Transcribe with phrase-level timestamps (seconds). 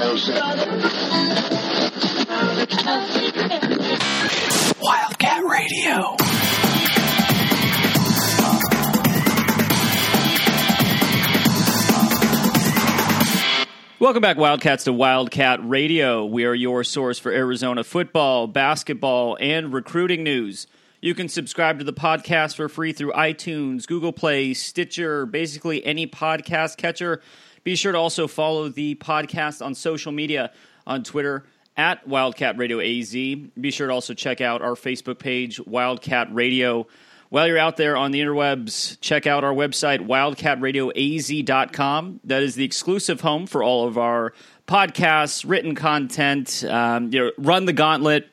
[0.00, 0.24] Wildcat
[5.44, 6.16] Radio.
[13.98, 16.24] Welcome back, Wildcats, to Wildcat Radio.
[16.24, 20.66] We are your source for Arizona football, basketball, and recruiting news.
[21.02, 26.06] You can subscribe to the podcast for free through iTunes, Google Play, Stitcher, basically any
[26.06, 27.20] podcast catcher.
[27.62, 30.52] Be sure to also follow the podcast on social media
[30.86, 31.44] on Twitter
[31.76, 33.12] at Wildcat Radio AZ.
[33.12, 36.86] Be sure to also check out our Facebook page, Wildcat Radio.
[37.28, 42.20] While you're out there on the interwebs, check out our website, wildcatradioaz.com.
[42.24, 44.32] That is the exclusive home for all of our
[44.66, 48.28] podcasts, written content, um, you know, run the gauntlet,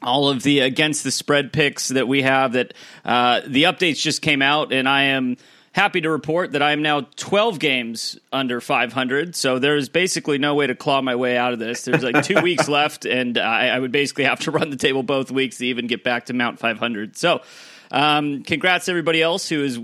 [0.00, 2.52] all of the against the spread picks that we have.
[2.52, 5.38] That uh, the updates just came out, and I am
[5.76, 9.36] happy to report that I am now 12 games under 500.
[9.36, 11.82] So there's basically no way to claw my way out of this.
[11.82, 15.02] There's like two weeks left, and I, I would basically have to run the table
[15.02, 17.16] both weeks to even get back to Mount 500.
[17.16, 17.42] So.
[17.88, 19.78] Um, congrats to everybody else who is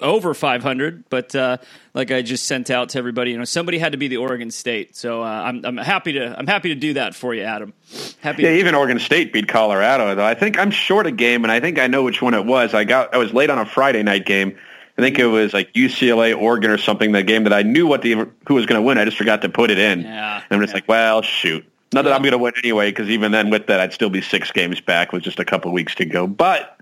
[0.00, 1.58] over 500 but uh,
[1.92, 4.50] like i just sent out to everybody you know somebody had to be the oregon
[4.50, 7.74] state so uh, I'm, I'm happy to i'm happy to do that for you adam
[8.20, 10.14] happy Yeah, to- even Oregon State beat Colorado.
[10.14, 12.46] Though I think I'm short a game, and I think I know which one it
[12.46, 12.72] was.
[12.72, 14.56] I got I was late on a Friday night game.
[14.98, 17.12] I think it was like UCLA, Oregon, or something.
[17.12, 18.98] The game that I knew what the who was going to win.
[18.98, 20.02] I just forgot to put it in.
[20.02, 20.76] Yeah, and I'm just yeah.
[20.76, 21.64] like, well, shoot.
[21.94, 24.22] Not that I'm going to win anyway, because even then, with that, I'd still be
[24.22, 26.26] six games back with just a couple weeks to go.
[26.26, 26.78] But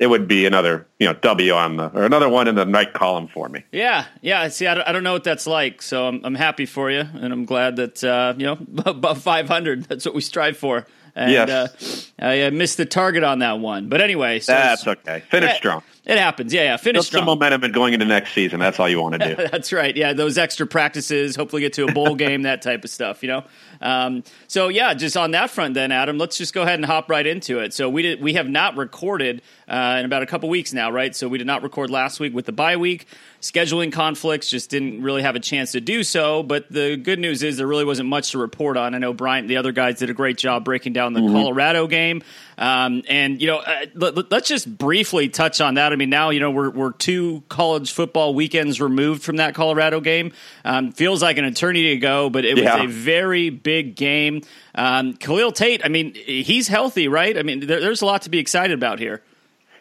[0.00, 2.94] it would be another, you know, W on the or another one in the night
[2.94, 3.64] column for me.
[3.70, 6.64] yeah yeah see I don't, I don't know what that's like so I'm, I'm happy
[6.64, 10.56] for you and i'm glad that uh, you know above 500 that's what we strive
[10.56, 12.10] for and Yes.
[12.20, 15.22] uh, I uh, missed the target on that one but anyway so That's okay.
[15.30, 15.82] Finish Yeah, strong.
[16.04, 18.60] it happens yeah yeah finish Build strong some momentum and going into next season.
[18.60, 19.48] That's all you want to do.
[19.50, 19.96] That's right.
[19.96, 23.28] Yeah, those extra practices, hopefully get to a bowl game, that type of stuff, you
[23.28, 23.44] know?
[23.80, 27.08] Um, so, yeah, just on that front, then, Adam, let's just go ahead and hop
[27.08, 27.72] right into it.
[27.72, 31.14] So, we did, we have not recorded uh, in about a couple weeks now, right?
[31.16, 33.06] So, we did not record last week with the bye week.
[33.40, 36.42] Scheduling conflicts just didn't really have a chance to do so.
[36.42, 38.94] But the good news is there really wasn't much to report on.
[38.94, 41.86] I know Bryant and the other guys did a great job breaking down the Colorado
[41.86, 42.22] game.
[42.58, 45.92] Um, and, you know, uh, let, us just briefly touch on that.
[45.94, 50.00] I mean, now, you know, we're, we're two college football weekends removed from that Colorado
[50.00, 50.32] game.
[50.62, 52.82] Um, feels like an eternity ago, but it Yeah.
[52.82, 54.42] was a very big game.
[54.74, 57.38] Um, Khalil Tate, I mean, he's healthy, right?
[57.38, 59.22] I mean, there, there's a lot to be excited about here.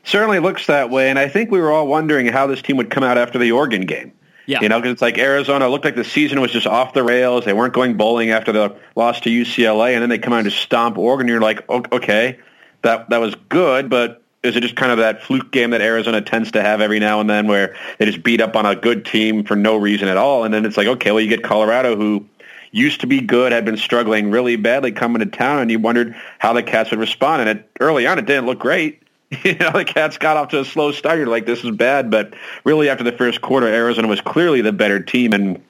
[0.03, 2.89] Certainly looks that way, and I think we were all wondering how this team would
[2.89, 4.13] come out after the Oregon game.
[4.45, 4.61] Yeah.
[4.61, 7.45] You know, because it's like Arizona looked like the season was just off the rails.
[7.45, 10.49] They weren't going bowling after the loss to UCLA, and then they come out and
[10.49, 11.27] just stomp Oregon.
[11.27, 12.39] You're like, okay,
[12.81, 16.21] that that was good, but is it just kind of that fluke game that Arizona
[16.21, 19.05] tends to have every now and then, where they just beat up on a good
[19.05, 21.95] team for no reason at all, and then it's like, okay, well, you get Colorado,
[21.95, 22.25] who
[22.71, 26.15] used to be good, had been struggling really badly coming to town, and you wondered
[26.37, 27.47] how the Cats would respond.
[27.47, 29.03] And it, early on, it didn't look great.
[29.43, 31.19] You know, the Cats got off to a slow start.
[31.19, 32.09] You're like, this is bad.
[32.09, 35.33] But really, after the first quarter, Arizona was clearly the better team.
[35.33, 35.61] And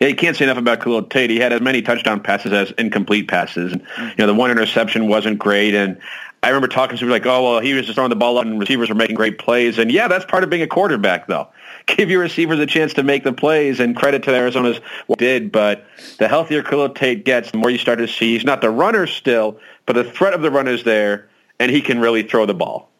[0.00, 1.30] yeah, you can't say enough about Khalil Tate.
[1.30, 3.72] He had as many touchdown passes as incomplete passes.
[3.72, 4.08] And, mm-hmm.
[4.08, 5.74] you know, the one interception wasn't great.
[5.74, 6.00] And
[6.42, 8.46] I remember talking to people like, oh, well, he was just throwing the ball up
[8.46, 9.78] and receivers were making great plays.
[9.78, 11.48] And yeah, that's part of being a quarterback, though.
[11.86, 15.52] Give your receivers a chance to make the plays, and credit to Arizona's what did.
[15.52, 15.86] But
[16.18, 19.06] the healthier Khalil Tate gets, the more you start to see he's not the runner
[19.06, 21.28] still, but the threat of the runner is there,
[21.60, 22.90] and he can really throw the ball.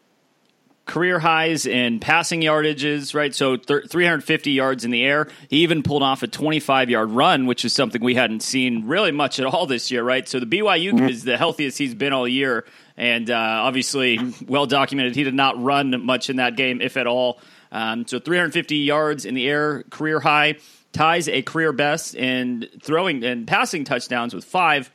[0.87, 3.33] career highs in passing yardages, right?
[3.33, 5.29] So th- 350 yards in the air.
[5.49, 9.13] He even pulled off a 25 yard run, which is something we hadn't seen really
[9.13, 10.29] much at all this year, right?
[10.29, 12.65] So the BYU kid is the healthiest he's been all year.
[12.97, 17.07] And uh, obviously, well documented, he did not run much in that game, if at
[17.07, 17.41] all.
[17.73, 20.57] Um, so 350 yards in the air, career high,
[20.93, 24.91] ties a career best in throwing and passing touchdowns with five.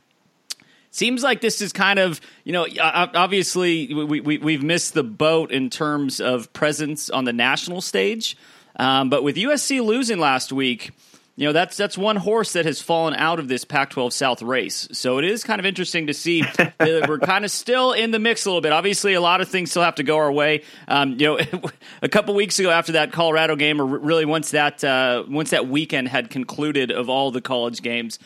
[0.96, 5.52] Seems like this is kind of, you know, obviously we, we, we've missed the boat
[5.52, 8.38] in terms of presence on the national stage.
[8.78, 10.92] Um, but with USC losing last week,
[11.36, 14.42] you know, that's that's one horse that has fallen out of this Pac 12 South
[14.42, 14.88] race.
[14.94, 18.20] So it is kind of interesting to see that we're kind of still in the
[18.20, 18.72] mix a little bit.
[18.72, 20.64] Obviously, a lot of things still have to go our way.
[20.88, 21.40] Um, you know,
[22.02, 25.68] a couple weeks ago after that Colorado game, or really once that uh, once that
[25.68, 28.18] weekend had concluded of all the college games,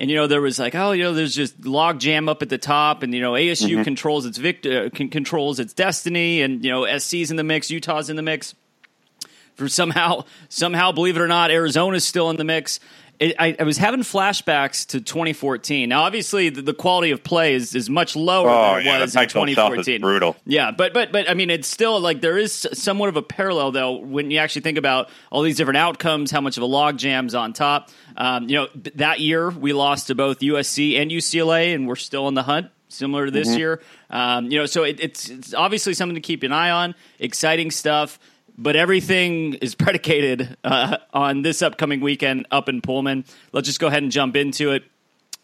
[0.00, 2.48] and you know there was like oh you know there's just log jam up at
[2.48, 6.64] the top and you know ASU controls its vict- uh, con- controls its destiny and
[6.64, 8.54] you know SC's in the mix Utah's in the mix.
[9.54, 12.78] For somehow somehow believe it or not Arizona's still in the mix
[13.18, 15.88] it, I, I, was having flashbacks to 2014.
[15.88, 19.00] Now, obviously, the, the quality of play is, is much lower oh, than it yeah,
[19.00, 20.00] was in 2014.
[20.00, 20.36] brutal.
[20.44, 23.72] Yeah, but but but I mean, it's still like there is somewhat of a parallel
[23.72, 26.96] though when you actually think about all these different outcomes, how much of a log
[26.96, 27.90] jam's on top.
[28.16, 32.28] Um, you know, that year we lost to both USC and UCLA, and we're still
[32.28, 33.58] in the hunt similar to this mm-hmm.
[33.58, 33.82] year.
[34.10, 36.94] Um, you know, so it, it's it's obviously something to keep an eye on.
[37.18, 38.18] Exciting stuff
[38.58, 43.24] but everything is predicated uh, on this upcoming weekend up in Pullman.
[43.52, 44.82] Let's just go ahead and jump into it.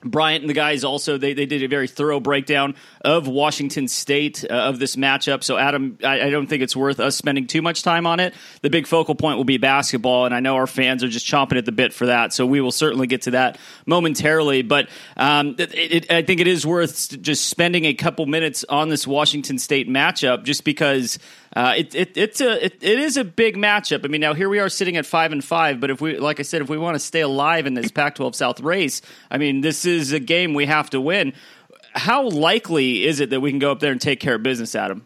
[0.05, 2.75] Bryant and the guys also they, they did a very thorough breakdown
[3.05, 5.43] of Washington State uh, of this matchup.
[5.43, 8.35] So Adam, I, I, don't think it's worth us spending too much time on it.
[8.63, 11.59] The big focal point will be basketball, and I know our fans are just chomping
[11.59, 12.33] at the bit for that.
[12.33, 14.63] So we will certainly get to that momentarily.
[14.63, 18.89] But um, it, it, I think it is worth just spending a couple minutes on
[18.89, 21.19] this Washington State matchup, just because
[21.57, 24.05] uh, it, it, it's a it, it is a big matchup.
[24.05, 26.41] I mean, now here we are sitting at five and five, but if we, like
[26.41, 29.61] I said, if we want to stay alive in this Pac-12 South race, I mean,
[29.61, 31.33] this is a game we have to win.
[31.95, 34.75] How likely is it that we can go up there and take care of business,
[34.75, 35.05] Adam?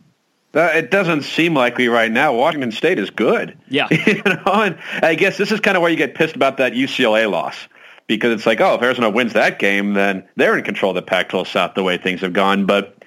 [0.55, 2.35] Uh, it doesn't seem likely right now.
[2.35, 3.57] Washington State is good.
[3.69, 6.57] Yeah, you know, and I guess this is kind of where you get pissed about
[6.57, 7.69] that UCLA loss
[8.07, 11.03] because it's like, oh, if Arizona wins that game, then they're in control of the
[11.03, 12.65] Pac-12 South the way things have gone.
[12.65, 12.99] But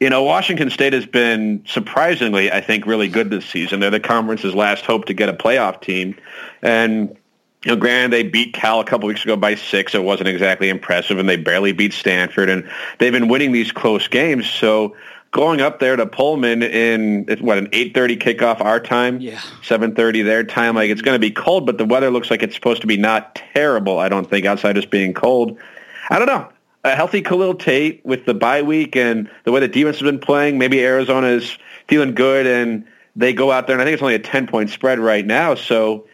[0.00, 3.80] you know, Washington State has been surprisingly, I think, really good this season.
[3.80, 6.16] They're the conference's last hope to get a playoff team.
[6.62, 7.16] And,
[7.64, 9.94] you know, granted, they beat Cal a couple weeks ago by six.
[9.94, 12.48] It wasn't exactly impressive, and they barely beat Stanford.
[12.48, 12.68] And
[12.98, 14.48] they've been winning these close games.
[14.48, 14.96] So
[15.30, 19.20] going up there to Pullman in, what, an 8.30 kickoff our time?
[19.20, 19.40] Yeah.
[19.62, 20.74] 7.30 their time.
[20.74, 22.96] Like, it's going to be cold, but the weather looks like it's supposed to be
[22.96, 25.58] not terrible, I don't think, outside just being cold.
[26.08, 26.48] I don't know
[26.84, 30.18] a healthy Khalil Tate with the bye week and the way the defense has been
[30.18, 31.58] playing, maybe Arizona is
[31.88, 32.86] feeling good and
[33.16, 35.54] they go out there and I think it's only a 10 point spread right now.
[35.54, 36.06] So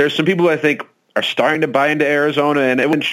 [0.00, 0.82] there's some people I think
[1.14, 3.06] are starting to buy into Arizona and it wouldn't,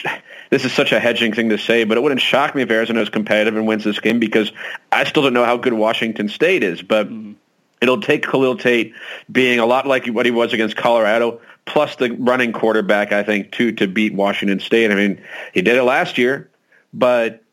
[0.50, 3.02] this is such a hedging thing to say, but it wouldn't shock me if Arizona
[3.02, 4.52] is competitive and wins this game because
[4.92, 7.34] I still don't know how good Washington State is, but mm-hmm.
[7.82, 8.94] it'll take Khalil Tate
[9.32, 13.52] being a lot like what he was against Colorado, plus the running quarterback, I think,
[13.52, 14.90] too, to beat Washington State.
[14.90, 15.22] I mean,
[15.54, 16.50] he did it last year
[16.94, 17.44] but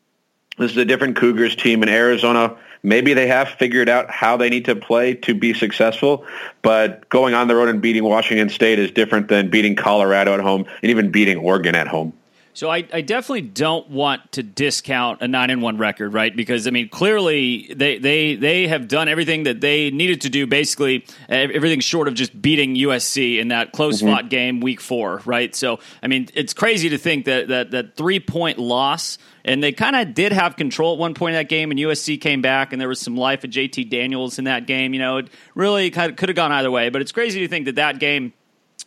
[0.57, 2.57] this is a different Cougars team in Arizona.
[2.85, 6.23] Maybe they have figured out how they need to play to be successful,
[6.61, 10.39] but going on the road and beating Washington State is different than beating Colorado at
[10.39, 12.13] home and even beating Oregon at home.
[12.55, 16.33] So I, I, definitely don't want to discount a nine and one record, right?
[16.33, 20.47] Because I mean, clearly they they they have done everything that they needed to do,
[20.47, 24.07] basically everything short of just beating USC in that close mm-hmm.
[24.07, 25.53] fought game week four, right?
[25.53, 29.17] So I mean, it's crazy to think that that that three point loss.
[29.47, 32.19] And they kind of did have control at one point in that game, and USC
[32.19, 34.95] came back, and there was some life of JT Daniels in that game.
[34.95, 37.75] You know, it really could have gone either way, but it's crazy to think that
[37.75, 38.33] that game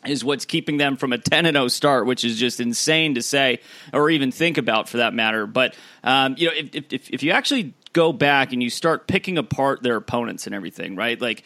[0.06, 3.22] is what's keeping them from a 10 and 0 start, which is just insane to
[3.22, 3.60] say
[3.92, 5.46] or even think about for that matter.
[5.46, 5.74] But,
[6.04, 9.82] um, you know, if, if, if you actually go back and you start picking apart
[9.82, 11.20] their opponents and everything, right?
[11.20, 11.42] Like,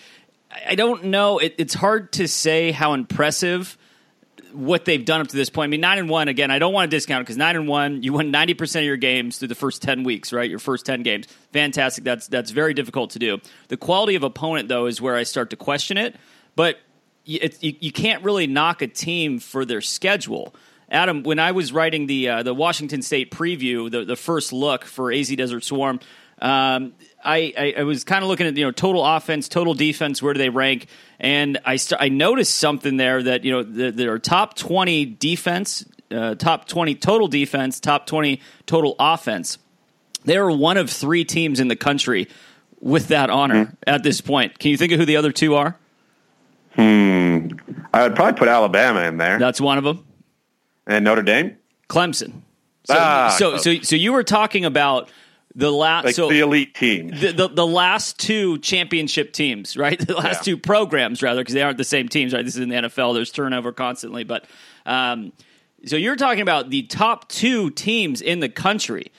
[0.66, 1.38] I don't know.
[1.38, 3.78] It, it's hard to say how impressive
[4.52, 5.68] what they've done up to this point.
[5.68, 6.50] I mean, nine and one again.
[6.50, 8.98] I don't want to discount because nine and one, you won ninety percent of your
[8.98, 10.48] games through the first ten weeks, right?
[10.48, 12.04] Your first ten games, fantastic.
[12.04, 13.40] That's that's very difficult to do.
[13.68, 16.16] The quality of opponent, though, is where I start to question it.
[16.54, 16.78] But
[17.24, 20.54] you, you, can't really knock a team for their schedule.
[20.90, 24.84] Adam, when I was writing the uh, the Washington State preview, the the first look
[24.84, 26.00] for AZ Desert Swarm,
[26.42, 30.20] um, I, I, I, was kind of looking at you know total offense, total defense,
[30.20, 30.86] where do they rank?
[31.20, 35.84] And I st- I noticed something there that you know the, their top twenty defense,
[36.10, 39.58] uh, top twenty total defense, top twenty total offense.
[40.24, 42.28] They are one of three teams in the country
[42.80, 43.74] with that honor mm-hmm.
[43.86, 44.58] at this point.
[44.58, 45.78] Can you think of who the other two are?
[46.74, 47.48] Hmm.
[47.92, 49.38] I would probably put Alabama in there.
[49.38, 50.06] That's one of them.
[50.86, 51.56] And Notre Dame?
[51.88, 52.42] Clemson.
[52.84, 55.10] So, ah, so, so, so you were talking about
[55.54, 59.98] the last, like so the elite team, the, the, the last two championship teams, right?
[59.98, 60.54] The last yeah.
[60.54, 62.44] two programs, rather, because they aren't the same teams, right?
[62.44, 63.14] This is in the NFL.
[63.14, 64.46] There's turnover constantly, but
[64.86, 65.32] um,
[65.84, 69.12] so you're talking about the top two teams in the country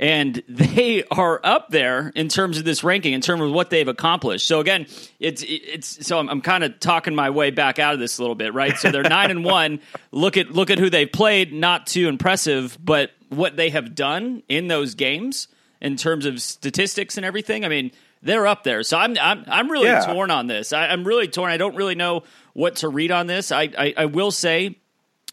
[0.00, 3.86] and they are up there in terms of this ranking, in terms of what they've
[3.86, 4.46] accomplished.
[4.46, 4.86] So again,
[5.20, 8.22] it's it's so I'm, I'm kind of talking my way back out of this a
[8.22, 8.78] little bit, right?
[8.78, 9.80] So they're nine and one.
[10.10, 11.52] Look at look at who they've played.
[11.52, 15.46] Not too impressive, but what they have done in those games
[15.80, 17.64] in terms of statistics and everything.
[17.64, 17.92] I mean,
[18.22, 18.82] they're up there.
[18.82, 20.00] So I'm I'm I'm really yeah.
[20.00, 20.72] torn on this.
[20.72, 21.52] I, am really torn.
[21.52, 23.52] I don't really know what to read on this.
[23.52, 24.80] I, I, I will say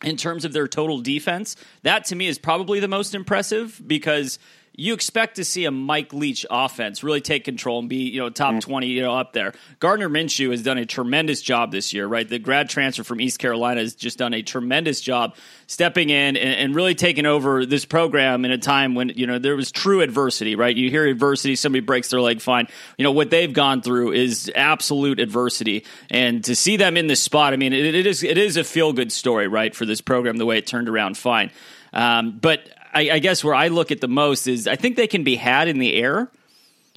[0.03, 4.37] in terms of their total defense, that to me is probably the most impressive because
[4.79, 8.29] you expect to see a Mike Leach offense really take control and be, you know,
[8.29, 8.61] top mm.
[8.61, 9.53] 20, you know, up there.
[9.79, 12.29] Gardner Minshew has done a tremendous job this year, right?
[12.29, 16.53] The grad transfer from East Carolina has just done a tremendous job stepping in and,
[16.53, 20.01] and really taking over this program in a time when, you know, there was true
[20.01, 20.75] adversity, right?
[20.75, 22.67] You hear adversity, somebody breaks their leg, fine.
[22.99, 25.85] You know, what they've gone through is absolute adversity.
[26.11, 28.63] And to see them in this spot, I mean, it, it is it is a
[28.63, 31.49] feel good story, right, for this program, the way it turned around fine.
[31.93, 35.05] Um, but I, I guess where I look at the most is I think they
[35.05, 36.31] can be had in the air.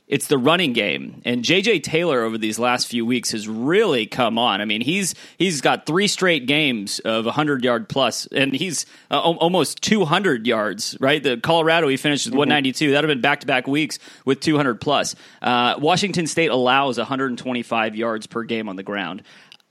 [0.08, 4.38] It's the running game, and JJ Taylor over these last few weeks has really come
[4.38, 4.60] on.
[4.60, 9.20] I mean, he's he's got three straight games of 100 yard plus, and he's uh,
[9.20, 10.96] almost 200 yards.
[10.98, 12.38] Right, the Colorado he finished with mm-hmm.
[12.38, 12.90] 192.
[12.90, 15.14] That'd have been back to back weeks with 200 plus.
[15.42, 19.22] Uh, Washington State allows 125 yards per game on the ground.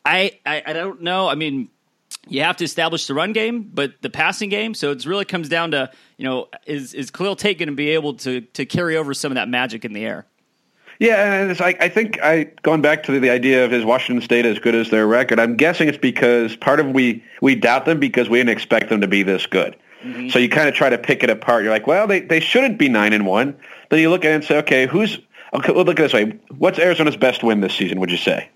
[0.06, 1.28] I, I, I don't know.
[1.28, 1.70] I mean,
[2.28, 4.74] you have to establish the run game, but the passing game.
[4.74, 7.90] So it really comes down to you know is is Khalil Tate going to be
[7.90, 10.26] able to to carry over some of that magic in the air?
[11.00, 13.86] Yeah, and it's like I think I going back to the, the idea of is
[13.86, 15.40] Washington State as good as their record.
[15.40, 19.00] I'm guessing it's because part of we we doubt them because we didn't expect them
[19.02, 19.78] to be this good.
[20.04, 20.30] Mm-hmm.
[20.30, 21.64] So you kind of try to pick it apart.
[21.64, 23.58] You're like, well, they they shouldn't be nine and one.
[23.90, 25.20] Then you look at it and say, okay, who's
[25.54, 25.72] okay?
[25.72, 26.38] We'll look at this way.
[26.58, 28.02] What's Arizona's best win this season?
[28.02, 28.50] Would you say?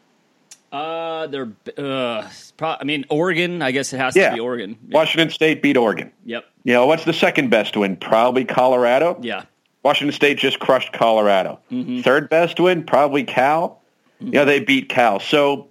[0.74, 1.52] Uh, they're.
[1.78, 2.28] Uh,
[2.58, 3.62] pro- I mean, Oregon.
[3.62, 4.30] I guess it has yeah.
[4.30, 4.78] to be Oregon.
[4.88, 4.98] Yeah.
[4.98, 6.12] Washington State beat Oregon.
[6.26, 6.46] Yep.
[6.64, 7.96] You know what's the second best win?
[7.96, 9.20] Probably Colorado.
[9.22, 9.44] Yeah.
[9.84, 11.60] Washington State just crushed Colorado.
[11.72, 12.02] Mm-hmm.
[12.02, 13.82] Third best win, probably Cal.
[14.20, 14.28] Mm-hmm.
[14.28, 15.20] You know, they beat Cal.
[15.20, 15.70] So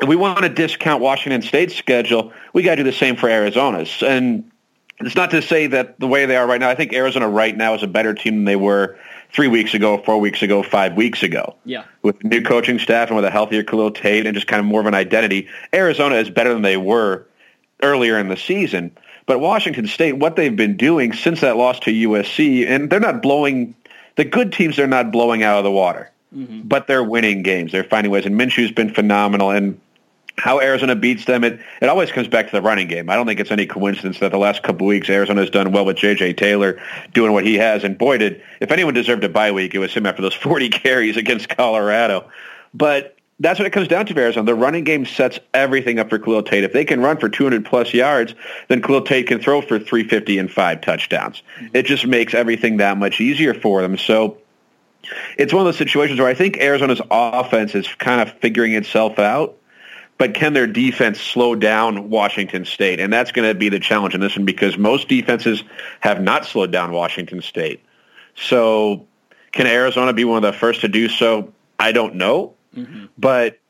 [0.00, 3.28] if we want to discount Washington State's schedule, we got to do the same for
[3.28, 4.02] Arizona's.
[4.02, 4.50] And
[5.00, 7.54] it's not to say that the way they are right now, I think Arizona right
[7.54, 8.96] now is a better team than they were
[9.32, 11.54] three weeks ago, four weeks ago, five weeks ago.
[11.64, 11.84] Yeah.
[12.02, 14.80] With new coaching staff and with a healthier Khalil Tate and just kind of more
[14.80, 17.26] of an identity, Arizona is better than they were
[17.82, 18.96] earlier in the season.
[19.26, 23.22] But Washington State, what they've been doing since that loss to USC, and they're not
[23.22, 23.74] blowing
[24.16, 24.76] the good teams.
[24.76, 26.62] They're not blowing out of the water, mm-hmm.
[26.62, 27.72] but they're winning games.
[27.72, 29.50] They're finding ways, and Minshew's been phenomenal.
[29.50, 29.80] And
[30.40, 33.10] how Arizona beats them, it, it always comes back to the running game.
[33.10, 35.84] I don't think it's any coincidence that the last couple weeks Arizona has done well
[35.84, 36.32] with J.J.
[36.32, 36.80] Taylor
[37.12, 37.84] doing what he has.
[37.84, 40.70] And boy, did if anyone deserved a bye week, it was him after those 40
[40.70, 42.30] carries against Colorado.
[42.72, 44.46] But that's what it comes down to for Arizona.
[44.46, 46.64] The running game sets everything up for Khalil Tate.
[46.64, 48.34] If they can run for 200 plus yards,
[48.68, 51.42] then Khalil Tate can throw for 350 and five touchdowns.
[51.56, 51.76] Mm-hmm.
[51.76, 53.98] It just makes everything that much easier for them.
[53.98, 54.38] So
[55.36, 59.18] it's one of those situations where I think Arizona's offense is kind of figuring itself
[59.18, 59.56] out.
[60.20, 63.00] But can their defense slow down Washington State?
[63.00, 65.64] And that's going to be the challenge in this one because most defenses
[66.00, 67.82] have not slowed down Washington State.
[68.34, 69.06] So
[69.52, 71.54] can Arizona be one of the first to do so?
[71.78, 72.52] I don't know.
[72.76, 73.06] Mm-hmm.
[73.16, 73.60] But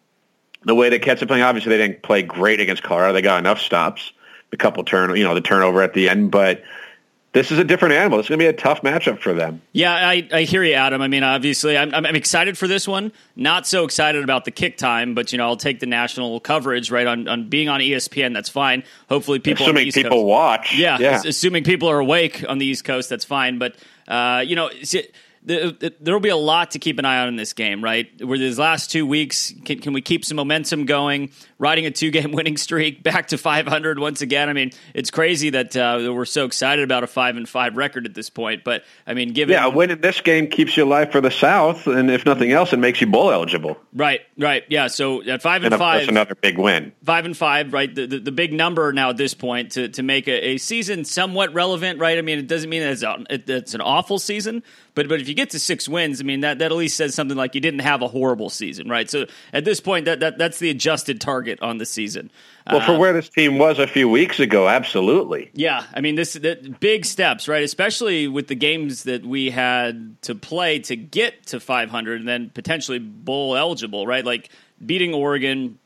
[0.65, 3.13] the way the Cats are playing, obviously they didn't play great against Colorado.
[3.13, 4.13] They got enough stops,
[4.53, 6.65] a couple turn, you know, the turnover at the end, but
[7.33, 8.19] this is a different animal.
[8.19, 9.63] It's going to be a tough matchup for them.
[9.73, 11.01] Yeah, I, I hear you, Adam.
[11.01, 13.13] I mean, obviously, I'm, I'm excited for this one.
[13.37, 16.91] Not so excited about the kick time, but you know, I'll take the national coverage
[16.91, 18.35] right on, on being on ESPN.
[18.35, 18.83] That's fine.
[19.09, 20.77] Hopefully, people assuming people Coast, watch.
[20.77, 23.59] Yeah, yeah, assuming people are awake on the East Coast, that's fine.
[23.59, 23.77] But
[24.09, 24.71] uh, you know.
[24.83, 25.07] See,
[25.43, 28.09] there will be a lot to keep an eye on in this game, right?
[28.23, 31.33] Where these last two weeks, can, can we keep some momentum going?
[31.59, 34.51] Riding a two game winning streak back to 500 once again.
[34.51, 38.05] I mean, it's crazy that uh, we're so excited about a five and five record
[38.05, 38.65] at this point.
[38.65, 42.11] But I mean, given yeah, winning this game keeps you alive for the South, and
[42.11, 43.79] if nothing else, it makes you bowl eligible.
[43.95, 44.89] Right, right, yeah.
[44.89, 46.93] So at five and, and five, that's another big win.
[47.05, 47.95] Five and five, right?
[47.95, 51.07] The, the, the big number now at this point to to make a, a, season
[51.07, 52.19] somewhat relevant, right?
[52.19, 54.63] I mean, it doesn't mean it's, it's an awful season,
[54.95, 57.15] but but if you get to six wins, I mean that, that at least says
[57.15, 59.09] something like you didn't have a horrible season, right?
[59.09, 62.31] So at this point, that, that that's the adjusted target on the season.
[62.71, 65.51] Well, for uh, where this team was a few weeks ago, absolutely.
[65.55, 67.63] Yeah, I mean this the, big steps, right?
[67.63, 72.51] Especially with the games that we had to play to get to 500 and then
[72.51, 74.25] potentially bowl eligible, right?
[74.25, 74.51] Like
[74.85, 75.79] beating Oregon,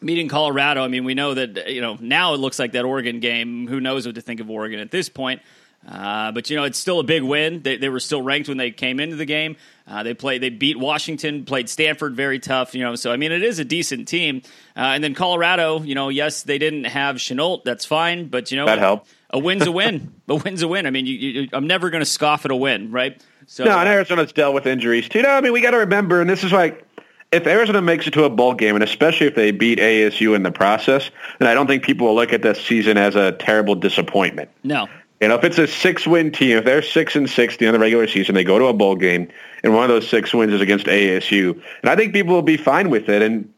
[0.00, 0.82] meeting Colorado.
[0.84, 3.66] I mean, we know that you know now it looks like that Oregon game.
[3.66, 5.42] Who knows what to think of Oregon at this point?
[5.86, 7.62] Uh, but you know, it's still a big win.
[7.62, 9.56] They, they, were still ranked when they came into the game.
[9.86, 12.74] Uh, they played, they beat Washington, played Stanford very tough.
[12.74, 14.42] You know, so I mean, it is a decent team.
[14.76, 18.56] Uh, and then Colorado, you know, yes, they didn't have Shenault, That's fine, but you
[18.58, 19.08] know, that helped.
[19.30, 20.14] A win's a win.
[20.28, 20.86] a win's a win.
[20.86, 23.22] I mean, you, you, I'm never going to scoff at a win, right?
[23.46, 25.22] So, no, and Arizona's dealt with injuries too.
[25.22, 26.84] No, I mean, we got to remember, and this is like
[27.30, 30.42] if Arizona makes it to a bowl game, and especially if they beat ASU in
[30.42, 33.74] the process, then I don't think people will look at this season as a terrible
[33.74, 34.50] disappointment.
[34.64, 34.88] No.
[35.20, 37.80] You know, if it's a six-win team, if they're six and six the end of
[37.80, 39.28] the regular season, they go to a bowl game,
[39.62, 42.56] and one of those six wins is against ASU, and I think people will be
[42.56, 43.22] fine with it.
[43.22, 43.52] And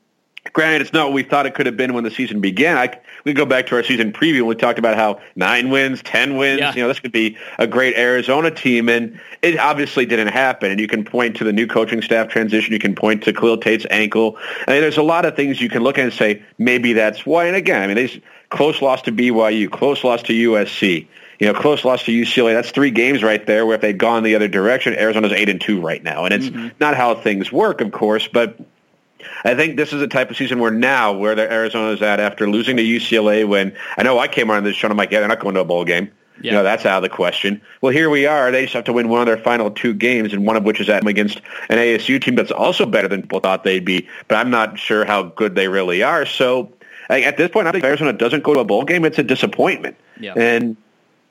[0.54, 2.78] Granted, it's not what we thought it could have been when the season began.
[2.78, 6.02] I, we go back to our season preview and we talked about how nine wins,
[6.02, 6.60] ten wins.
[6.60, 6.74] Yeah.
[6.74, 10.70] You know, this could be a great Arizona team, and it obviously didn't happen.
[10.70, 12.72] And you can point to the new coaching staff transition.
[12.72, 14.38] You can point to Khalil Tate's ankle.
[14.66, 17.26] I mean, there's a lot of things you can look at and say maybe that's
[17.26, 17.44] why.
[17.44, 21.06] And again, I mean, they close loss to BYU, close loss to USC.
[21.40, 22.54] You know, close loss to UCLA.
[22.54, 23.66] That's three games right there.
[23.66, 26.46] Where if they'd gone the other direction, Arizona's eight and two right now, and it's
[26.46, 26.68] mm-hmm.
[26.78, 28.60] not how things work, of course, but
[29.44, 32.48] I think this is the type of season where now, where the Arizona's at after
[32.48, 35.20] losing to UCLA when, I know I came on this show and I'm like, yeah,
[35.20, 36.10] they're not going to a bowl game.
[36.42, 36.52] Yeah.
[36.52, 37.60] You know, that's out of the question.
[37.82, 38.50] Well, here we are.
[38.50, 40.80] They just have to win one of their final two games, and one of which
[40.80, 44.36] is at against an ASU team that's also better than people thought they'd be, but
[44.36, 46.24] I'm not sure how good they really are.
[46.24, 46.72] So
[47.10, 49.04] at this point, I think Arizona doesn't go to a bowl game.
[49.04, 49.96] It's a disappointment.
[50.18, 50.32] Yeah.
[50.34, 50.78] And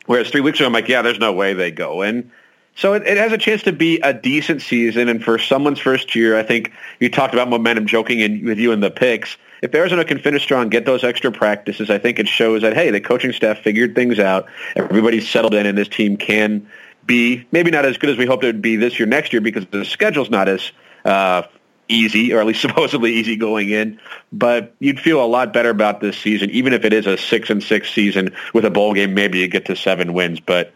[0.09, 2.01] whereas three weeks ago, I'm like, yeah, there's no way they go.
[2.01, 2.31] And
[2.75, 6.15] so it, it, has a chance to be a decent season, and for someone's first
[6.15, 9.37] year, I think you talked about momentum joking in, with you in the picks.
[9.61, 12.89] If Arizona can finish strong, get those extra practices, I think it shows that, hey,
[12.89, 14.47] the coaching staff figured things out.
[14.75, 16.67] Everybody's settled in, and this team can
[17.05, 19.41] be maybe not as good as we hoped it would be this year, next year,
[19.43, 20.71] because the schedule's not as
[21.05, 21.43] uh,
[21.89, 24.00] easy, or at least supposedly easy going in.
[24.31, 27.50] But you'd feel a lot better about this season, even if it is a six
[27.50, 29.13] and six season with a bowl game.
[29.13, 30.72] Maybe you get to seven wins, but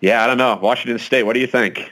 [0.00, 0.58] yeah, I don't know.
[0.62, 1.24] Washington State.
[1.24, 1.90] What do you think?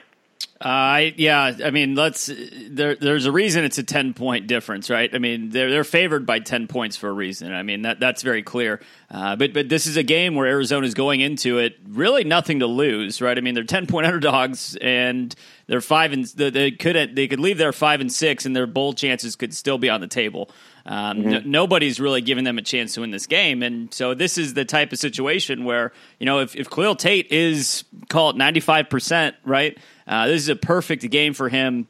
[0.61, 2.33] Uh, yeah, I mean, let's.
[2.69, 5.09] There, there's a reason it's a ten point difference, right?
[5.15, 7.53] I mean, they're they're favored by ten points for a reason.
[7.53, 8.81] I mean, that that's very clear.
[9.09, 12.59] Uh, but but this is a game where Arizona is going into it really nothing
[12.59, 13.39] to lose, right?
[13.39, 15.33] I mean, they're ten point underdogs and
[15.69, 18.95] they're five and they could they could leave there five and six, and their bowl
[18.95, 20.51] chances could still be on the table.
[20.91, 21.51] Um, mm-hmm.
[21.51, 24.65] nobody's really giving them a chance to win this game, and so this is the
[24.65, 29.37] type of situation where you know if if Khalil Tate is called ninety five percent,
[29.45, 29.77] right?
[30.07, 31.87] Uh, this is a perfect game for him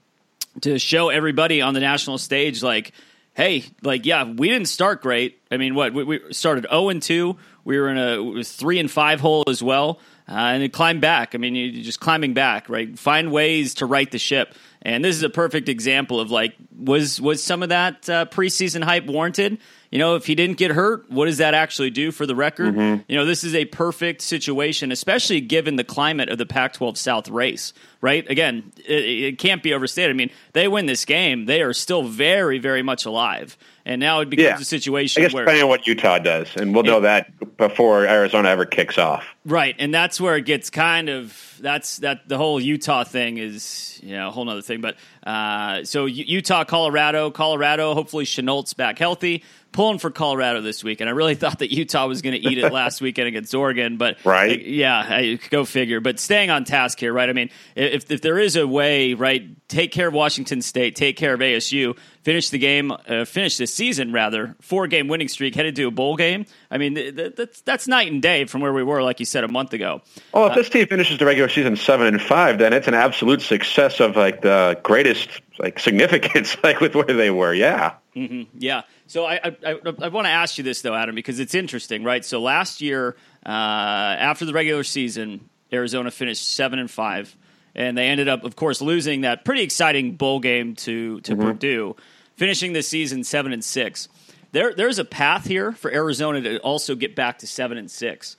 [0.63, 2.93] to show everybody on the national stage, like,
[3.35, 5.41] hey, like, yeah, we didn't start great.
[5.51, 7.37] I mean, what we, we started zero and two.
[7.65, 11.37] We were in a three and five hole as well, uh, and it climbed back.
[11.37, 12.99] I mean, you're just climbing back, right?
[12.99, 14.55] Find ways to right the ship.
[14.83, 18.85] And this is a perfect example of like, was was some of that uh, preseason
[18.85, 19.59] hype warranted?
[19.91, 22.75] You know, if he didn't get hurt, what does that actually do for the record?
[22.75, 23.03] Mm-hmm.
[23.09, 26.99] You know, this is a perfect situation, especially given the climate of the Pac 12
[26.99, 28.29] South race, right?
[28.31, 30.11] Again, it, it, can't be overstated.
[30.11, 33.57] I mean, they win this game, they are still very, very much alive.
[33.89, 34.61] And now it becomes yeah.
[34.61, 35.45] a situation I guess where.
[35.45, 39.25] depending on what Utah does, and we'll know that before Arizona ever kicks off.
[39.47, 39.75] Right.
[39.79, 41.35] And that's where it gets kind of.
[41.59, 44.83] That's that the whole Utah thing is, you know, a whole other thing.
[44.83, 49.43] But uh, so Utah, Colorado, Colorado, hopefully Shenault's back healthy
[49.79, 52.59] pulling for Colorado this week, and I really thought that Utah was going to eat
[52.59, 53.97] it last weekend against Oregon.
[53.97, 56.01] But right, yeah, I, go figure.
[56.01, 57.31] But staying on task here, right?
[57.31, 61.17] I mean, if if there is a way, right, take care of Washington State, take
[61.17, 65.55] care of ASU, finish the game, uh, finish the season rather, four game winning streak,
[65.55, 66.45] headed to a bowl game.
[66.73, 69.27] I mean, th- th- that's that's night and day from where we were, like you
[69.27, 70.03] said a month ago.
[70.35, 72.95] Well, if uh, this team finishes the regular season seven and five, then it's an
[72.95, 75.29] absolute success of like the greatest
[75.61, 77.55] like significance, like with where they were.
[77.55, 77.95] Yeah.
[78.19, 78.59] Mm-hmm.
[78.59, 78.83] Yeah.
[79.07, 82.05] So I, I, I, I want to ask you this though, Adam, because it's interesting,
[82.05, 82.25] right?
[82.25, 87.37] So last year, uh, after the regular season, Arizona finished seven and five,
[87.75, 91.43] and they ended up, of course, losing that pretty exciting bowl game to to mm-hmm.
[91.43, 91.97] Purdue,
[92.37, 94.09] finishing the season seven and six.
[94.53, 98.37] There, there's a path here for Arizona to also get back to seven and six.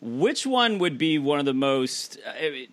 [0.00, 2.18] Which one would be one of the most?
[2.24, 2.68] I mean,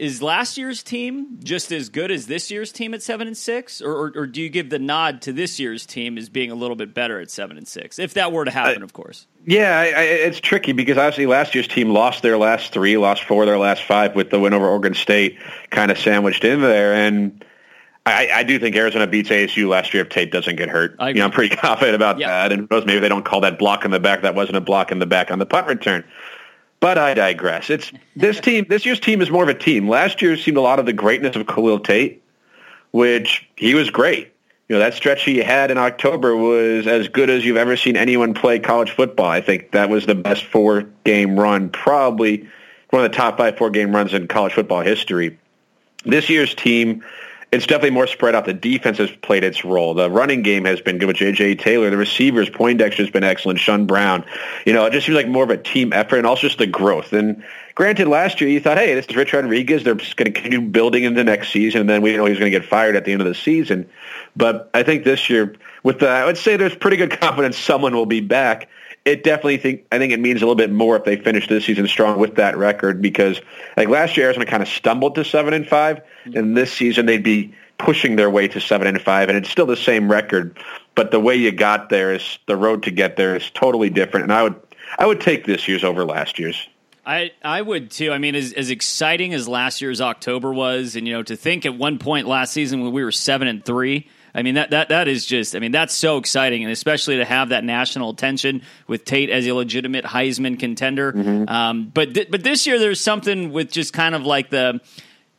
[0.00, 3.82] is last year's team just as good as this year's team at seven and six,
[3.82, 6.54] or, or, or, do you give the nod to this year's team as being a
[6.54, 9.26] little bit better at seven and six, if that were to happen, of course?
[9.44, 13.24] Yeah, I, I, it's tricky because obviously last year's team lost their last three, lost
[13.24, 16.62] four of their last five, with the win over Oregon State kind of sandwiched in
[16.62, 17.44] there, and.
[18.06, 20.96] I, I, do think Arizona beats ASU last year if Tate doesn't get hurt.
[20.98, 22.50] You know, I'm pretty confident about that.
[22.50, 24.22] And maybe they don't call that block in the back.
[24.22, 26.02] That wasn't a block in the back on the punt return.
[26.80, 27.70] But I digress.
[27.70, 28.66] It's this team.
[28.68, 29.88] This year's team is more of a team.
[29.88, 32.22] Last year seemed a lot of the greatness of Khalil Tate,
[32.90, 34.32] which he was great.
[34.68, 37.96] You know that stretch he had in October was as good as you've ever seen
[37.96, 39.26] anyone play college football.
[39.26, 42.48] I think that was the best four game run, probably
[42.90, 45.38] one of the top five four game runs in college football history.
[46.04, 47.04] This year's team
[47.52, 48.44] it's definitely more spread out.
[48.44, 49.94] The defense has played its role.
[49.94, 51.56] The running game has been good with J.J.
[51.56, 51.90] Taylor.
[51.90, 53.58] The receivers, Poindexter has been excellent.
[53.58, 54.24] Sean Brown.
[54.64, 56.68] You know, it just seems like more of a team effort and also just the
[56.68, 57.12] growth.
[57.12, 57.42] And
[57.74, 59.82] granted, last year you thought, hey, this is Rich Rodriguez.
[59.82, 61.80] They're just going to continue building in the next season.
[61.80, 63.88] And then we know he's going to get fired at the end of the season.
[64.36, 67.96] But I think this year, with the, I would say there's pretty good confidence someone
[67.96, 68.68] will be back
[69.04, 71.64] it definitely think I think it means a little bit more if they finish this
[71.64, 73.40] season strong with that record because
[73.76, 76.36] like last year Arizona kind of stumbled to seven and 5 mm-hmm.
[76.36, 79.66] and this season they'd be pushing their way to seven and five, and it's still
[79.66, 80.58] the same record.
[80.94, 84.24] but the way you got there is the road to get there is totally different.
[84.24, 84.60] And I would
[84.98, 86.68] I would take this year's over last year's.
[87.06, 88.12] I, I would too.
[88.12, 91.64] I mean, as, as exciting as last year's October was, and you know, to think
[91.64, 94.88] at one point last season when we were seven and three, I mean that that
[94.90, 95.56] that is just.
[95.56, 99.46] I mean that's so exciting, and especially to have that national attention with Tate as
[99.46, 101.12] a legitimate Heisman contender.
[101.12, 101.48] Mm-hmm.
[101.48, 104.80] Um, but th- but this year there's something with just kind of like the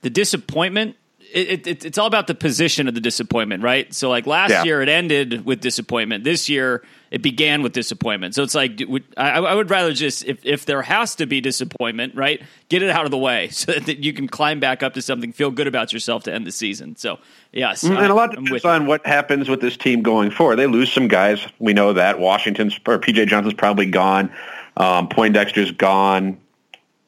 [0.02, 0.96] the disappointment
[1.34, 3.94] it, it, it's all about the position of the disappointment, right?
[3.94, 4.64] So like last yeah.
[4.64, 6.24] year, it ended with disappointment.
[6.24, 8.34] This year, it began with disappointment.
[8.34, 8.82] So it's like
[9.18, 12.90] I, I, would rather just if if there has to be disappointment, right, get it
[12.90, 15.68] out of the way so that you can climb back up to something, feel good
[15.68, 16.96] about yourself to end the season.
[16.96, 17.20] So
[17.52, 20.56] yes, mm, and a lot depends on what happens with this team going forward.
[20.56, 22.20] They lose some guys, we know that.
[22.20, 24.32] Washington's or PJ Johnson's probably gone.
[24.78, 26.40] Um, Poindexter's gone.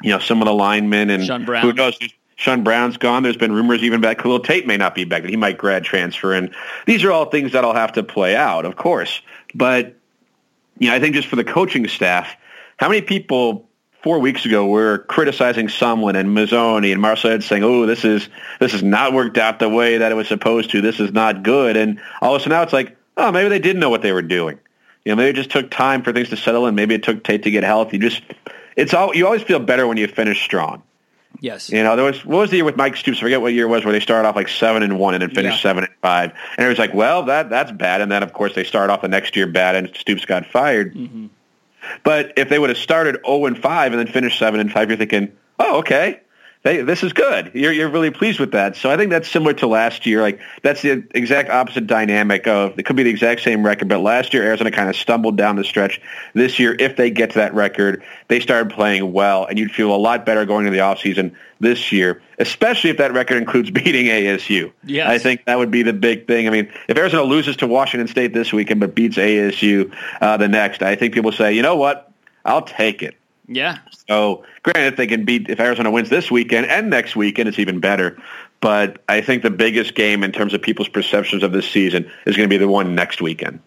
[0.01, 1.97] You know, some of the linemen and who knows
[2.35, 3.23] Sean Brown's gone.
[3.23, 5.85] There's been rumors even back Khalil Tate may not be back, that he might grad
[5.85, 6.33] transfer.
[6.33, 6.53] And
[6.85, 9.21] these are all things that'll have to play out, of course.
[9.55, 9.95] But,
[10.79, 12.35] you know, I think just for the coaching staff,
[12.77, 13.69] how many people
[14.01, 18.27] four weeks ago were criticizing Sumlin and Mazzoni and Marcel saying, oh, this is,
[18.59, 20.81] this has not worked out the way that it was supposed to.
[20.81, 21.77] This is not good.
[21.77, 24.11] And all of a sudden now it's like, oh, maybe they didn't know what they
[24.11, 24.59] were doing.
[25.05, 26.75] You know, maybe it just took time for things to settle in.
[26.75, 27.97] Maybe it took Tate to get healthy.
[27.97, 28.21] Just,
[28.75, 30.83] it's all, you always feel better when you finish strong.
[31.43, 31.69] Yes.
[31.69, 33.17] You know, there was what was the year with Mike Stoops?
[33.17, 35.21] I forget what year it was where they started off like seven and one and
[35.21, 35.61] then finished yeah.
[35.61, 36.31] seven and five.
[36.57, 37.99] And it was like, well, that that's bad.
[37.99, 40.95] And then of course they started off the next year bad and Stoops got fired.
[40.95, 41.27] Mm-hmm.
[42.05, 44.71] But if they would have started zero oh and five and then finished seven and
[44.71, 46.21] five, you're thinking, oh, okay,
[46.63, 47.51] they, this is good.
[47.53, 48.77] You're, you're really pleased with that.
[48.77, 50.21] So I think that's similar to last year.
[50.21, 53.99] Like that's the exact opposite dynamic of it could be the exact same record, but
[53.99, 56.01] last year Arizona kind of stumbled down the stretch.
[56.33, 59.93] This year, if they get to that record, they started playing well, and you'd feel
[59.93, 64.05] a lot better going into the offseason this year, especially if that record includes beating
[64.05, 64.71] ASU.
[64.85, 65.09] Yes.
[65.09, 66.47] I think that would be the big thing.
[66.47, 70.47] I mean, if Arizona loses to Washington State this weekend but beats ASU uh, the
[70.47, 72.09] next, I think people say, you know what,
[72.45, 73.15] I'll take it.
[73.47, 73.79] Yeah.
[74.07, 77.79] So, granted, they can beat if Arizona wins this weekend and next weekend, it's even
[77.79, 78.17] better.
[78.61, 82.37] But I think the biggest game in terms of people's perceptions of this season is
[82.37, 83.59] going to be the one next weekend.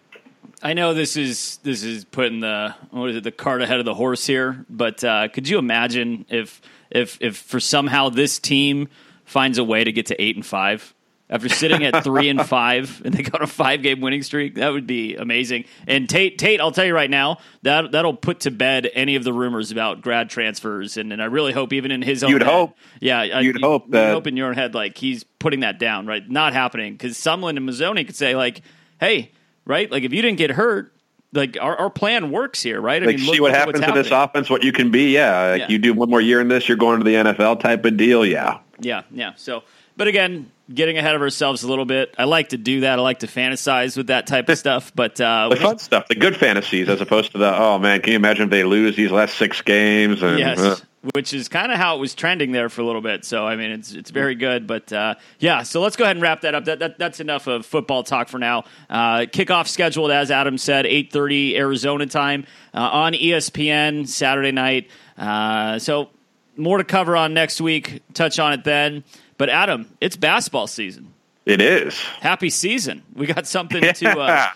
[0.63, 3.85] I know this is this is putting the what is it the cart ahead of
[3.85, 8.87] the horse here, but uh, could you imagine if if if for somehow this team
[9.23, 10.95] finds a way to get to eight and five?
[11.29, 14.55] After sitting at three and five, and they got a five game winning streak.
[14.55, 15.65] That would be amazing.
[15.85, 19.23] And Tate, Tate, I'll tell you right now that that'll put to bed any of
[19.23, 20.97] the rumors about grad transfers.
[20.97, 23.67] And, and I really hope, even in his own, you'd head, hope, yeah, you'd I,
[23.67, 26.27] hope that you'd hope in your head like he's putting that down, right?
[26.27, 28.61] Not happening because Sumlin and Mazzoni could say like,
[28.99, 29.31] hey,
[29.65, 30.93] right, like if you didn't get hurt.
[31.33, 33.03] Like our, our plan works here, right?
[33.03, 35.13] I like mean, see what happens to this offense, what you can be.
[35.13, 35.67] Yeah, like yeah.
[35.67, 38.25] you do one more year in this, you're going to the NFL type of deal.
[38.25, 39.33] Yeah, yeah, yeah.
[39.35, 39.63] So,
[39.97, 42.13] but again, getting ahead of ourselves a little bit.
[42.17, 42.99] I like to do that.
[42.99, 44.91] I like to fantasize with that type of stuff.
[44.93, 48.11] But uh, the fun stuff, the good fantasies, as opposed to the oh man, can
[48.11, 50.21] you imagine if they lose these last six games?
[50.21, 50.59] And, yes.
[50.59, 50.77] Uh.
[51.13, 53.23] Which is kind of how it was trending there for a little bit.
[53.23, 54.67] So I mean, it's it's very good.
[54.67, 56.65] But uh, yeah, so let's go ahead and wrap that up.
[56.65, 58.65] That, that that's enough of football talk for now.
[58.89, 64.89] Uh, kickoff scheduled as Adam said, eight thirty Arizona time uh, on ESPN Saturday night.
[65.17, 66.09] Uh, so
[66.57, 68.01] more to cover on next week.
[68.13, 69.03] Touch on it then.
[69.37, 71.13] But Adam, it's basketball season.
[71.45, 71.97] It is.
[72.19, 73.03] Happy season.
[73.15, 73.93] We got something yeah.
[73.93, 74.47] to uh,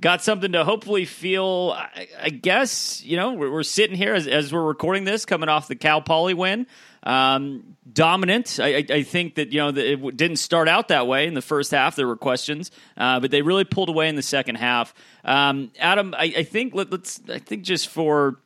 [0.00, 1.74] got something to hopefully feel.
[1.76, 5.48] I, I guess you know we're, we're sitting here as, as, we're recording this, coming
[5.48, 6.66] off the Cal Poly win.
[7.02, 8.58] Um, dominant.
[8.60, 11.70] I, I, think that you know it didn't start out that way in the first
[11.70, 11.96] half.
[11.96, 14.92] There were questions, uh, but they really pulled away in the second half.
[15.24, 18.38] Um, Adam, I, I think let, us I think just for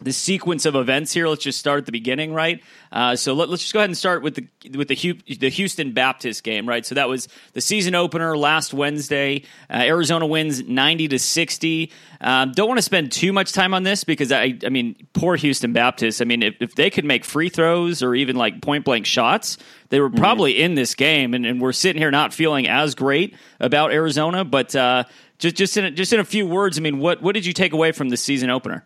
[0.00, 1.28] the sequence of events here.
[1.28, 2.62] Let's just start at the beginning, right?
[2.92, 5.92] Uh, so let, us just go ahead and start with the with the, the Houston
[5.92, 6.86] Baptist game, right?
[6.86, 9.42] So that was the season opener last Wednesday.
[9.68, 11.90] Uh, Arizona wins ninety to sixty.
[12.20, 15.36] Um, don't want to spend too much time on this because I, I mean, poor
[15.36, 16.22] Houston Baptist.
[16.22, 19.58] I mean, if, if they could make free throws or even like point blank shots,
[19.90, 20.18] they were mm-hmm.
[20.18, 20.62] probably mm-hmm.
[20.62, 21.34] in this game.
[21.34, 24.74] And, and, we're sitting here not feeling as great about Arizona, but.
[24.74, 25.04] Uh,
[25.38, 27.52] just, just in a, just in a few words, I mean, what, what did you
[27.52, 28.84] take away from the season opener?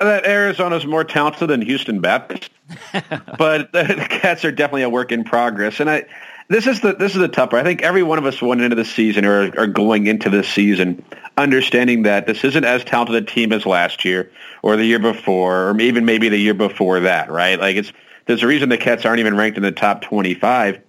[0.00, 2.50] That Arizona's more talented than Houston Baptist,
[3.38, 5.80] but the Cats are definitely a work in progress.
[5.80, 6.04] And I,
[6.48, 7.56] this is the this is the tougher.
[7.56, 10.48] I think every one of us went into the season or are going into this
[10.48, 11.04] season
[11.36, 14.30] understanding that this isn't as talented a team as last year
[14.62, 17.30] or the year before or even maybe the year before that.
[17.30, 17.58] Right?
[17.58, 17.92] Like it's
[18.26, 20.80] there's a reason the Cats aren't even ranked in the top 25,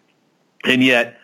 [0.65, 1.17] and yet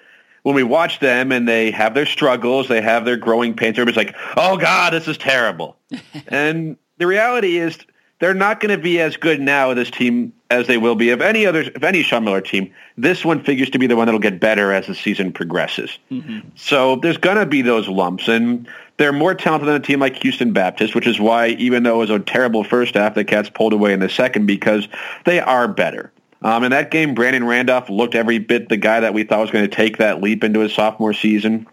[0.43, 3.97] when we watch them and they have their struggles, they have their growing pains, everybody's
[3.97, 5.77] like, oh God, this is terrible.
[6.27, 7.77] and the reality is
[8.19, 11.19] they're not going to be as good now this team as they will be if
[11.19, 12.73] any other if any Sean Miller team.
[12.97, 15.99] This one figures to be the one that'll get better as the season progresses.
[16.09, 16.47] Mm-hmm.
[16.55, 20.15] So there's going to be those lumps, and they're more talented than a team like
[20.23, 23.49] Houston Baptist, which is why even though it was a terrible first half, the Cats
[23.49, 24.87] pulled away in the second because
[25.25, 26.09] they are better.
[26.41, 29.51] Um, in that game, Brandon Randolph looked every bit the guy that we thought was
[29.51, 31.67] going to take that leap into his sophomore season.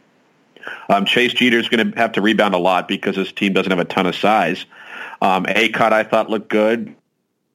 [0.88, 3.70] Um, Chase Jeter is going to have to rebound a lot because his team doesn't
[3.70, 4.66] have a ton of size.
[5.20, 6.94] Um, Akot, I thought, looked good.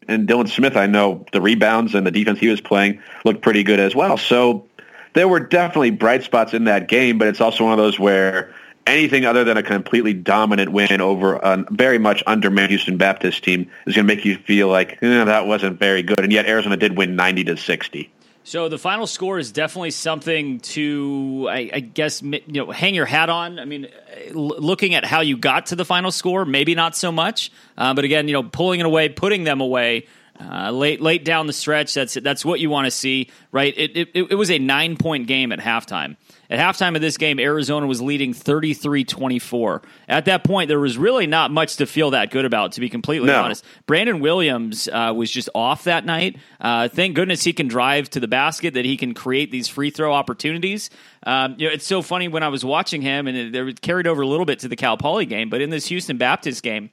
[0.08, 3.64] And Dylan Smith, I know the rebounds and the defense he was playing looked pretty
[3.64, 4.18] good as well.
[4.18, 4.68] So
[5.14, 8.54] there were definitely bright spots in that game, but it's also one of those where
[8.86, 13.70] anything other than a completely dominant win over a very much undermanned Houston Baptist team
[13.88, 16.20] is going to make you feel like eh, that wasn't very good.
[16.20, 18.12] And yet Arizona did win 90 to 60.
[18.46, 23.08] So the final score is definitely something to, I, I, guess, you know, hang your
[23.08, 23.58] hat on.
[23.58, 23.88] I mean,
[24.34, 27.52] looking at how you got to the final score, maybe not so much.
[27.76, 30.06] Uh, but again, you know, pulling it away, putting them away.
[30.40, 31.94] Uh, late, late down the stretch.
[31.94, 33.74] That's that's what you want to see, right?
[33.78, 36.18] It, it it was a nine point game at halftime.
[36.50, 39.84] At halftime of this game, Arizona was leading 33-24.
[40.08, 42.90] At that point, there was really not much to feel that good about, to be
[42.90, 43.42] completely no.
[43.42, 43.66] honest.
[43.88, 46.38] Brandon Williams uh, was just off that night.
[46.62, 49.90] Uh, thank goodness he can drive to the basket, that he can create these free
[49.90, 50.90] throw opportunities.
[51.26, 54.08] Um, you know, it's so funny when I was watching him, and it, it carried
[54.08, 56.92] over a little bit to the Cal Poly game, but in this Houston Baptist game,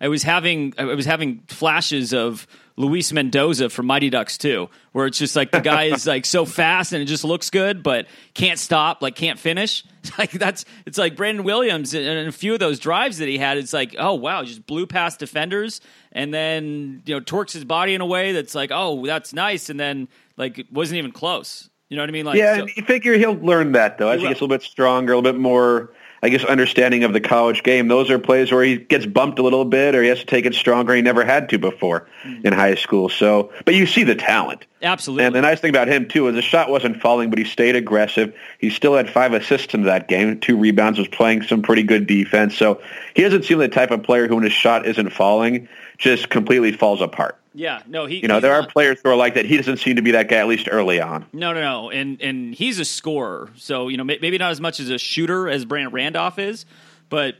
[0.00, 5.06] I was having I was having flashes of Luis Mendoza from Mighty Ducks 2, where
[5.06, 8.06] it's just like the guy is like so fast and it just looks good, but
[8.34, 9.84] can't stop, like can't finish.
[10.02, 13.38] It's like that's it's like Brandon Williams and a few of those drives that he
[13.38, 13.58] had.
[13.58, 15.80] It's like oh wow, just blew past defenders
[16.12, 19.70] and then you know torques his body in a way that's like oh that's nice,
[19.70, 21.68] and then like it wasn't even close.
[21.88, 22.24] You know what I mean?
[22.24, 24.56] Like yeah, so, you figure he'll learn that though as he, he gets a little
[24.56, 27.88] bit stronger, a little bit more I guess, understanding of the college game.
[27.88, 30.44] Those are plays where he gets bumped a little bit or he has to take
[30.44, 30.94] it stronger.
[30.94, 32.46] He never had to before mm-hmm.
[32.46, 33.08] in high school.
[33.08, 34.66] So, but you see the talent.
[34.82, 35.24] Absolutely.
[35.24, 37.76] And the nice thing about him, too, is the shot wasn't falling, but he stayed
[37.76, 38.34] aggressive.
[38.58, 42.06] He still had five assists in that game, two rebounds, was playing some pretty good
[42.06, 42.56] defense.
[42.56, 42.82] So
[43.14, 45.68] he doesn't seem the type of player who, when his shot isn't falling,
[46.00, 47.36] just completely falls apart.
[47.54, 48.16] Yeah, no, he.
[48.16, 49.44] You know, there not, are players who are like that.
[49.44, 51.26] He doesn't seem to be that guy, at least early on.
[51.32, 53.50] No, no, no, and and he's a scorer.
[53.56, 56.64] So you know, maybe not as much as a shooter as Brandon Randolph is,
[57.08, 57.36] but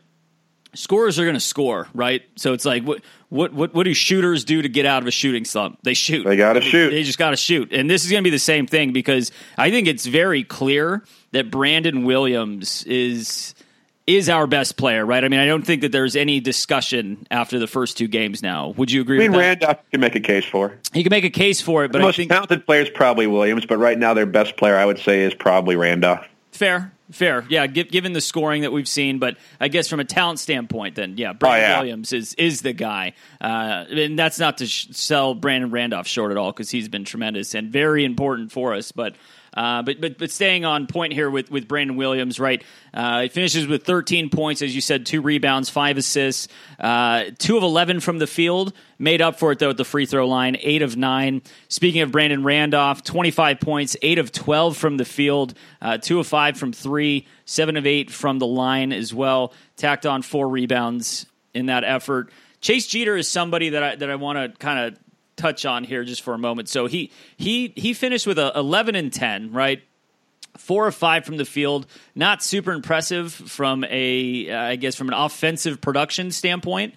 [0.74, 2.22] scorers are going to score, right?
[2.36, 5.12] So it's like what what what what do shooters do to get out of a
[5.12, 5.78] shooting slump?
[5.82, 6.24] They shoot.
[6.24, 6.90] They got to shoot.
[6.90, 7.72] They just got to shoot.
[7.72, 11.04] And this is going to be the same thing because I think it's very clear
[11.32, 13.54] that Brandon Williams is
[14.16, 15.24] is our best player, right?
[15.24, 18.70] I mean, I don't think that there's any discussion after the first two games now.
[18.76, 19.46] Would you agree I mean, with that?
[19.46, 20.78] Randolph can make a case for.
[20.92, 23.26] He can make a case for it, but the most think, talented player is probably
[23.26, 26.26] Williams, but right now their best player, I would say, is probably Randolph.
[26.52, 27.46] Fair, fair.
[27.48, 31.16] Yeah, given the scoring that we've seen, but I guess from a talent standpoint, then
[31.16, 31.78] yeah, Brandon oh, yeah.
[31.78, 36.32] Williams is is the guy, uh, and that's not to sh- sell Brandon Randolph short
[36.32, 39.14] at all because he's been tremendous and very important for us, but.
[39.54, 42.62] Uh, but but but staying on point here with with Brandon Williams, right?
[42.94, 47.56] Uh, he finishes with 13 points, as you said, two rebounds, five assists, uh, two
[47.56, 48.72] of 11 from the field.
[48.98, 51.42] Made up for it though at the free throw line, eight of nine.
[51.68, 56.26] Speaking of Brandon Randolph, 25 points, eight of 12 from the field, uh, two of
[56.26, 59.52] five from three, seven of eight from the line as well.
[59.76, 62.30] Tacked on four rebounds in that effort.
[62.60, 64.98] Chase Jeter is somebody that I that I want to kind of
[65.36, 66.68] touch on here just for a moment.
[66.68, 69.82] So he he he finished with a 11 and 10, right?
[70.56, 75.08] Four or five from the field, not super impressive from a, uh, I guess, from
[75.08, 76.94] an offensive production standpoint.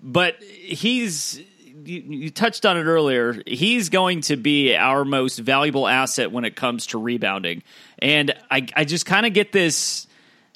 [0.00, 1.40] But he's
[1.84, 3.42] you, you, touched on it earlier.
[3.46, 7.62] He's going to be our most valuable asset when it comes to rebounding,
[7.98, 10.06] and I, I just kind of get this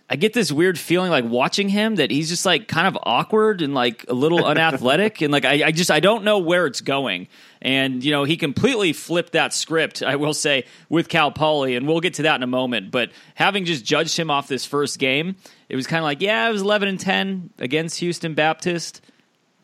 [0.08, 3.60] I get this weird feeling like watching him that he's just like kind of awkward
[3.60, 6.80] and like a little unathletic and like I, I, just I don't know where it's
[6.80, 7.26] going.
[7.60, 10.02] And you know he completely flipped that script.
[10.02, 12.92] I will say with Cal Poly, and we'll get to that in a moment.
[12.92, 15.36] But having just judged him off this first game,
[15.68, 19.00] it was kind of like yeah, it was eleven and ten against Houston Baptist.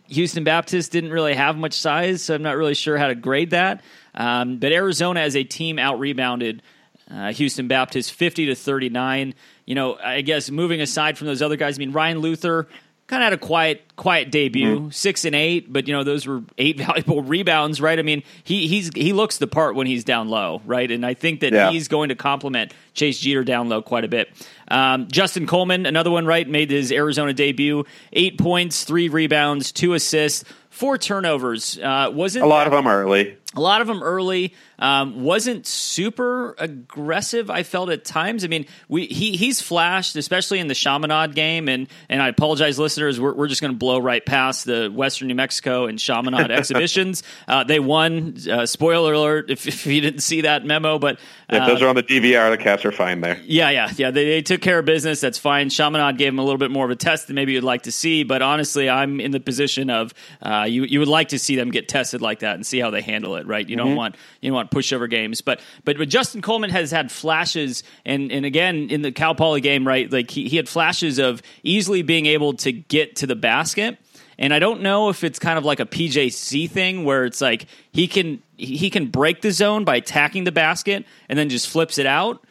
[0.08, 3.50] Houston Baptist didn't really have much size, so I'm not really sure how to grade
[3.50, 3.82] that.
[4.14, 6.62] Um, but Arizona as a team out rebounded
[7.10, 11.56] uh, Houston Baptist 50 to 39 you know, I guess moving aside from those other
[11.56, 12.68] guys, I mean, Ryan Luther
[13.06, 16.26] kind of had a quiet, quiet debut, mm six and eight, but you know those
[16.26, 17.98] were eight valuable rebounds, right?
[17.98, 20.90] I mean, he he's he looks the part when he's down low, right?
[20.90, 21.70] And I think that yeah.
[21.70, 24.30] he's going to complement Chase Jeter down low quite a bit.
[24.68, 26.48] Um, Justin Coleman, another one, right?
[26.48, 31.78] Made his Arizona debut, eight points, three rebounds, two assists four turnovers.
[31.78, 33.36] Uh, wasn't a lot of them early.
[33.54, 34.54] A lot of them early.
[34.78, 37.50] Um, wasn't super aggressive.
[37.50, 38.44] I felt at times.
[38.44, 42.78] I mean, we he he's flashed, especially in the Chaminade game, and and I apologize,
[42.78, 43.20] listeners.
[43.20, 47.22] We're, we're just going to blow right past the Western New Mexico and Chaminade exhibitions.
[47.46, 48.36] Uh, they won.
[48.50, 49.50] Uh, spoiler alert!
[49.50, 52.58] If, if you didn't see that memo, but if those are on the DVR, the
[52.58, 53.38] Cats are fine there.
[53.44, 54.10] Yeah, yeah, yeah.
[54.10, 55.20] They, they took care of business.
[55.20, 55.68] That's fine.
[55.68, 57.92] Chaminade gave them a little bit more of a test than maybe you'd like to
[57.92, 61.56] see, but honestly, I'm in the position of uh, you you would like to see
[61.56, 63.46] them get tested like that and see how they handle it.
[63.46, 63.68] Right?
[63.68, 63.96] You don't mm-hmm.
[63.96, 65.40] want you don't want pushover games.
[65.40, 69.60] But but but Justin Coleman has had flashes, and and again in the Cal Poly
[69.60, 70.10] game, right?
[70.10, 73.98] Like he, he had flashes of easily being able to get to the basket.
[74.38, 77.66] And I don't know if it's kind of like a PJC thing where it's like
[77.92, 81.98] he can he can break the zone by attacking the basket and then just flips
[81.98, 82.44] it out,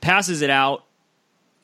[0.00, 0.84] passes it out,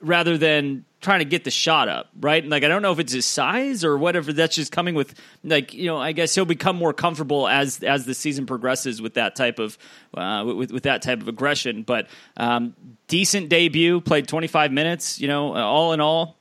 [0.00, 2.43] rather than trying to get the shot up, right?
[2.43, 4.33] And Like I don't know if it's his size or whatever.
[4.33, 5.97] That's just coming with like you know.
[5.97, 9.79] I guess he'll become more comfortable as as the season progresses with that type of
[10.15, 11.83] uh, with with that type of aggression.
[11.83, 12.75] But um,
[13.09, 15.21] decent debut, played 25 minutes.
[15.21, 16.37] You know, uh, all in all,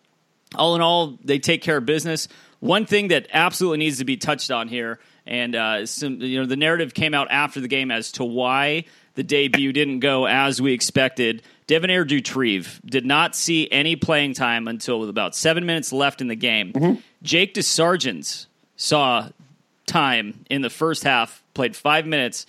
[0.55, 2.27] all in all, they take care of business.
[2.59, 6.45] One thing that absolutely needs to be touched on here, and uh, some you know
[6.45, 10.61] the narrative came out after the game as to why the debut didn't go as
[10.61, 11.43] we expected.
[11.69, 16.27] Devonaire Doutrive did not see any playing time until with about seven minutes left in
[16.27, 16.73] the game.
[16.73, 16.99] Mm-hmm.
[17.21, 19.29] Jake DesJardins saw
[19.85, 22.47] time in the first half, played five minutes.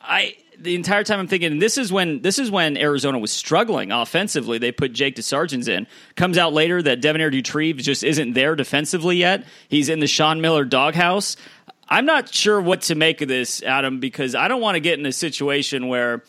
[0.00, 3.90] I the entire time I'm thinking this is when this is when Arizona was struggling
[3.90, 4.58] offensively.
[4.58, 5.88] They put Jake DesJardins in.
[6.14, 9.44] Comes out later that Devonaire Doutrive just isn't there defensively yet.
[9.68, 11.36] He's in the Sean Miller doghouse.
[11.88, 15.00] I'm not sure what to make of this, Adam, because I don't want to get
[15.00, 16.22] in a situation where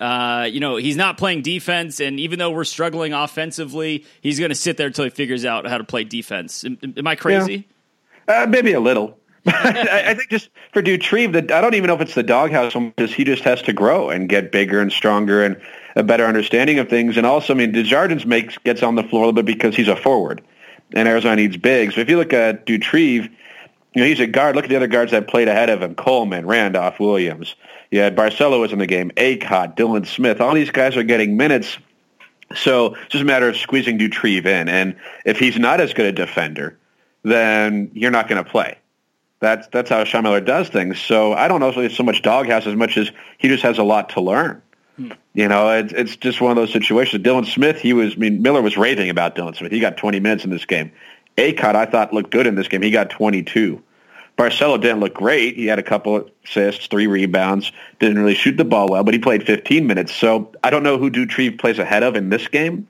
[0.00, 4.50] uh, you know, he's not playing defense, and even though we're struggling offensively, he's going
[4.50, 6.64] to sit there until he figures out how to play defense.
[6.64, 7.66] Am, am I crazy?
[8.28, 8.42] Yeah.
[8.42, 9.18] Uh, maybe a little.
[9.46, 13.14] I, think just for Doutrive, that I don't even know if it's the doghouse because
[13.14, 15.60] he just has to grow and get bigger and stronger and
[15.94, 17.16] a better understanding of things.
[17.16, 19.86] And also, I mean, Desjardins makes gets on the floor a little bit because he's
[19.86, 20.42] a forward,
[20.94, 21.94] and Arizona needs bigs.
[21.94, 23.30] So if you look at Doutrive,
[23.94, 24.56] you know, he's a guard.
[24.56, 27.54] Look at the other guards that played ahead of him: Coleman, Randolph, Williams.
[27.90, 30.40] You had Barcelo was in the game, Akot, Dylan Smith.
[30.40, 31.78] All these guys are getting minutes.
[32.54, 34.68] So it's just a matter of squeezing Doutrive in.
[34.68, 36.78] And if he's not as good a defender,
[37.22, 38.78] then you're not going to play.
[39.40, 40.98] That's that's how Sean Miller does things.
[41.00, 43.78] So I don't know if it's so much doghouse as much as he just has
[43.78, 44.62] a lot to learn.
[44.96, 45.12] Hmm.
[45.34, 47.22] You know, it's it's just one of those situations.
[47.22, 48.14] Dylan Smith, he was.
[48.14, 49.72] I mean, Miller was raving about Dylan Smith.
[49.72, 50.90] He got 20 minutes in this game.
[51.36, 52.80] Akot, I thought looked good in this game.
[52.80, 53.82] He got 22.
[54.36, 55.56] Barcelo didn't look great.
[55.56, 59.20] He had a couple assists, three rebounds, didn't really shoot the ball well, but he
[59.20, 60.14] played 15 minutes.
[60.14, 62.86] So I don't know who Doutrive plays ahead of in this game,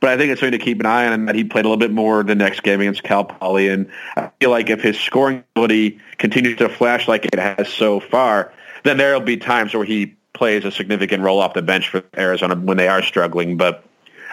[0.00, 1.78] but I think it's something to keep an eye on that he played a little
[1.78, 3.68] bit more the next game against Cal Poly.
[3.68, 8.00] And I feel like if his scoring ability continues to flash like it has so
[8.00, 12.02] far, then there'll be times where he plays a significant role off the bench for
[12.18, 13.56] Arizona when they are struggling.
[13.56, 13.84] But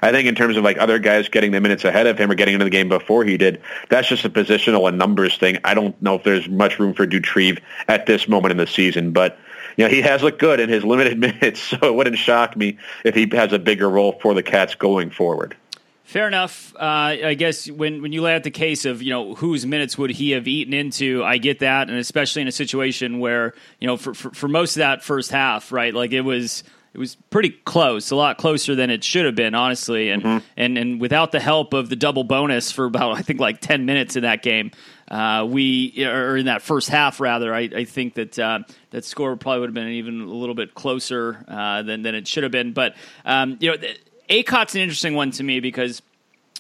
[0.02, 2.36] I think in terms of like other guys getting the minutes ahead of him or
[2.36, 5.60] getting into the game before he did, that's just a positional and numbers thing.
[5.64, 9.12] I don't know if there's much room for Doutrive at this moment in the season,
[9.12, 9.38] but
[9.78, 12.78] you know, he has looked good in his limited minutes, so it wouldn't shock me
[13.06, 15.56] if he has a bigger role for the Cats going forward.
[16.04, 16.76] Fair enough.
[16.76, 19.98] Uh, I guess when, when you lay out the case of you know whose minutes
[19.98, 23.88] would he have eaten into, I get that, and especially in a situation where you
[23.88, 25.94] know for, for, for most of that first half, right?
[25.94, 29.56] Like it was it was pretty close, a lot closer than it should have been,
[29.56, 30.10] honestly.
[30.10, 30.46] And mm-hmm.
[30.58, 33.86] and and without the help of the double bonus for about I think like ten
[33.86, 34.72] minutes in that game,
[35.10, 39.36] uh, we or in that first half rather, I, I think that uh, that score
[39.38, 42.52] probably would have been even a little bit closer uh, than than it should have
[42.52, 42.74] been.
[42.74, 43.78] But um, you know,
[44.30, 46.02] Akot's an interesting one to me because.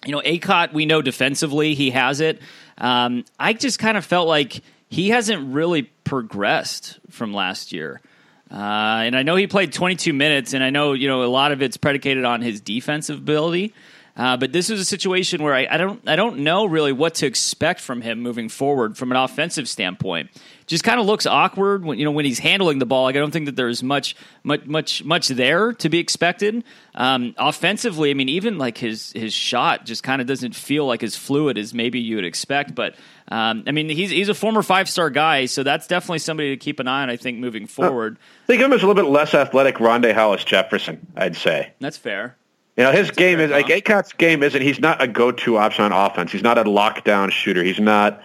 [0.03, 2.41] You know, Akot, we know defensively he has it.
[2.79, 8.01] Um, I just kind of felt like he hasn't really progressed from last year.
[8.51, 11.51] Uh, and I know he played 22 minutes, and I know you know a lot
[11.51, 13.73] of it's predicated on his defensive ability.
[14.15, 17.15] Uh, but this is a situation where I, I, don't I don't know really what
[17.15, 20.29] to expect from him moving forward from an offensive standpoint.
[20.67, 23.03] Just kind of looks awkward when you know when he's handling the ball.
[23.03, 26.63] Like I don't think that there's much much much much there to be expected.
[26.95, 31.03] Um, offensively, I mean, even like his his shot just kind of doesn't feel like
[31.03, 32.73] as fluid as maybe you would expect.
[32.75, 32.95] But
[33.29, 36.57] um, I mean, he's he's a former five star guy, so that's definitely somebody to
[36.57, 37.09] keep an eye on.
[37.09, 38.17] I think moving forward.
[38.17, 41.05] Uh, think of him as a little bit less athletic, Rondae Hollis Jefferson.
[41.15, 42.37] I'd say that's fair.
[42.77, 44.61] You know, his game is like Akot's game isn't.
[44.61, 46.31] He's not a go-to option on offense.
[46.31, 47.63] He's not a lockdown shooter.
[47.63, 48.23] He's not,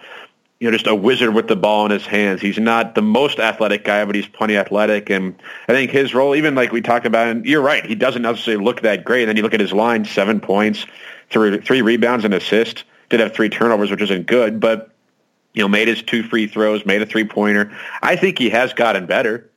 [0.59, 2.41] you know, just a wizard with the ball in his hands.
[2.41, 5.09] He's not the most athletic guy, but he's plenty athletic.
[5.09, 5.35] And
[5.67, 8.63] I think his role, even like we talked about, and you're right, he doesn't necessarily
[8.63, 9.23] look that great.
[9.23, 10.85] And then you look at his line: seven points,
[11.29, 12.85] three, three rebounds, and assist.
[13.09, 14.91] Did have three turnovers, which isn't good, but
[15.53, 17.75] You know, made his two free throws, made a three pointer.
[18.03, 19.49] I think he has gotten better.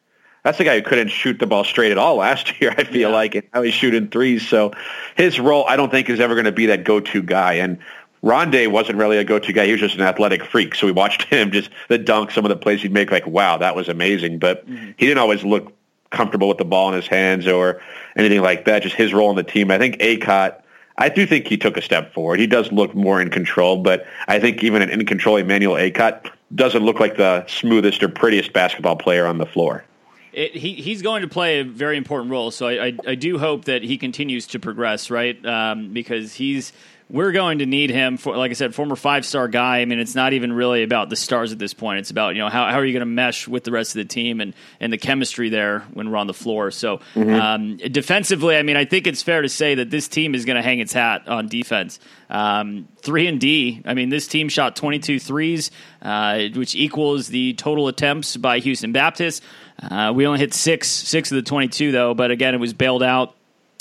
[0.43, 2.75] That's the guy who couldn't shoot the ball straight at all last year.
[2.77, 3.15] I feel yeah.
[3.15, 4.49] like, and now he's shooting threes.
[4.49, 4.73] So
[5.17, 7.55] his role, I don't think, is ever going to be that go-to guy.
[7.55, 7.79] And
[8.23, 9.67] Rondae wasn't really a go-to guy.
[9.67, 10.75] He was just an athletic freak.
[10.75, 13.59] So we watched him just the dunk, some of the plays he'd make, like, wow,
[13.59, 14.39] that was amazing.
[14.39, 14.93] But mm-hmm.
[14.97, 15.73] he didn't always look
[16.11, 17.81] comfortable with the ball in his hands or
[18.17, 18.83] anything like that.
[18.83, 19.71] Just his role in the team.
[19.71, 20.61] I think Akot,
[20.99, 22.41] I do think he took a step forward.
[22.41, 26.31] He does look more in control, but I think even an in control Emmanuel Akot
[26.55, 29.85] doesn't look like the smoothest or prettiest basketball player on the floor.
[30.33, 32.51] It, he he's going to play a very important role.
[32.51, 35.45] So I, I, I do hope that he continues to progress, right?
[35.45, 36.73] Um, because he's
[37.11, 39.81] we're going to need him for, like I said, former five star guy.
[39.81, 41.99] I mean, it's not even really about the stars at this point.
[41.99, 43.99] It's about you know how, how are you going to mesh with the rest of
[43.99, 46.71] the team and and the chemistry there when we're on the floor.
[46.71, 47.35] So mm-hmm.
[47.35, 50.57] um, defensively, I mean, I think it's fair to say that this team is going
[50.57, 51.99] to hang its hat on defense.
[52.29, 53.83] Um, three and D.
[53.85, 58.93] I mean, this team shot 22 threes, uh, which equals the total attempts by Houston
[58.93, 59.43] Baptist.
[59.83, 63.03] Uh, we only hit six six of the 22 though, but again, it was bailed
[63.03, 63.35] out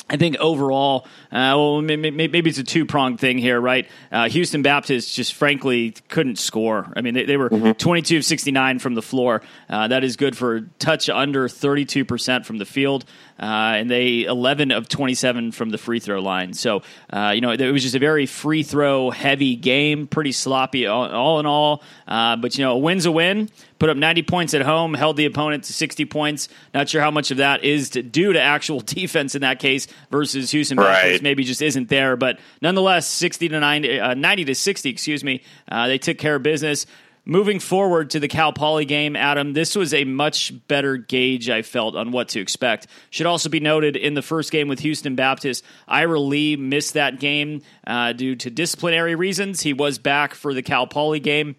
[0.10, 3.88] I think overall, uh, well, maybe it's a two pronged thing here, right?
[4.12, 6.92] Uh, Houston Baptist just frankly couldn't score.
[6.96, 7.72] I mean, they, they were mm-hmm.
[7.74, 9.44] 22 of 69 from the floor.
[9.70, 13.06] Uh, that is good for a touch under 32% from the field.
[13.40, 16.54] Uh, and they 11 of 27 from the free throw line.
[16.54, 20.88] So, uh, you know, it was just a very free throw heavy game, pretty sloppy
[20.88, 21.82] all, all in all.
[22.08, 23.50] Uh, but, you know, a win's a win.
[23.80, 26.50] Put up 90 points at home, held the opponent to 60 points.
[26.74, 29.88] Not sure how much of that is to, due to actual defense in that case
[30.12, 31.22] versus Houston right.
[31.22, 32.18] maybe just isn't there.
[32.18, 35.42] But nonetheless, 60 to 90, uh, 90 to 60, excuse me.
[35.72, 36.86] Uh, they took care of business.
[37.26, 41.62] Moving forward to the Cal Poly game, Adam, this was a much better gauge, I
[41.62, 42.88] felt, on what to expect.
[43.12, 47.20] Should also be noted in the first game with Houston Baptist, Ira Lee missed that
[47.20, 49.62] game uh, due to disciplinary reasons.
[49.62, 51.56] He was back for the Cal Poly game.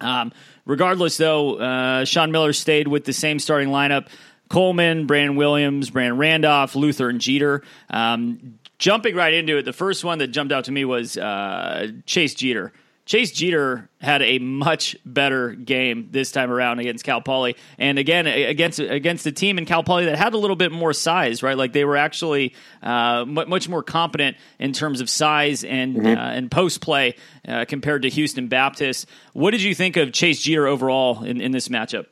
[0.00, 0.32] Um,
[0.66, 4.08] regardless, though, uh, Sean Miller stayed with the same starting lineup.
[4.48, 7.62] Coleman, Brandon Williams, Brandon Randolph, Luther, and Jeter.
[7.90, 11.88] Um, jumping right into it, the first one that jumped out to me was uh,
[12.04, 12.72] Chase Jeter.
[13.06, 18.26] Chase Jeter had a much better game this time around against Cal Poly, and again
[18.26, 21.56] against against a team in Cal Poly that had a little bit more size, right?
[21.56, 22.52] Like they were actually
[22.82, 26.06] uh, much more competent in terms of size and mm-hmm.
[26.06, 27.14] uh, and post play
[27.46, 29.08] uh, compared to Houston Baptist.
[29.34, 32.06] What did you think of Chase Jeter overall in, in this matchup?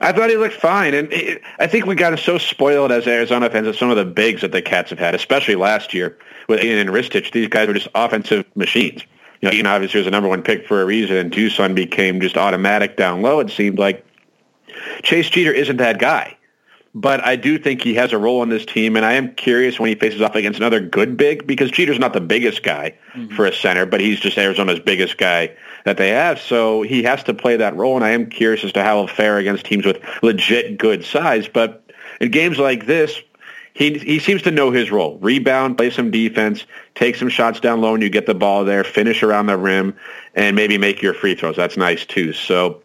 [0.00, 3.50] I thought he looked fine, and it, I think we got so spoiled as Arizona
[3.50, 6.16] fans of some of the bigs that the Cats have had, especially last year
[6.48, 7.32] with Ayton and Ristic.
[7.32, 9.02] These guys were just offensive machines
[9.40, 12.20] you know, Ayton obviously was the number one pick for a reason, and Dusan became
[12.20, 13.40] just automatic down low.
[13.40, 14.04] It seemed like
[15.02, 16.36] Chase Jeter isn't that guy.
[16.92, 19.78] But I do think he has a role in this team, and I am curious
[19.78, 23.32] when he faces off against another good big because Jeter's not the biggest guy mm-hmm.
[23.36, 26.40] for a center, but he's just Arizona's biggest guy that they have.
[26.40, 29.14] So he has to play that role, and I am curious as to how he'll
[29.14, 31.46] fare against teams with legit good size.
[31.46, 31.84] But
[32.20, 33.20] in games like this,
[33.80, 35.16] he he seems to know his role.
[35.22, 38.84] Rebound, play some defense, take some shots down low, and you get the ball there.
[38.84, 39.96] Finish around the rim,
[40.34, 41.56] and maybe make your free throws.
[41.56, 42.34] That's nice too.
[42.34, 42.82] So,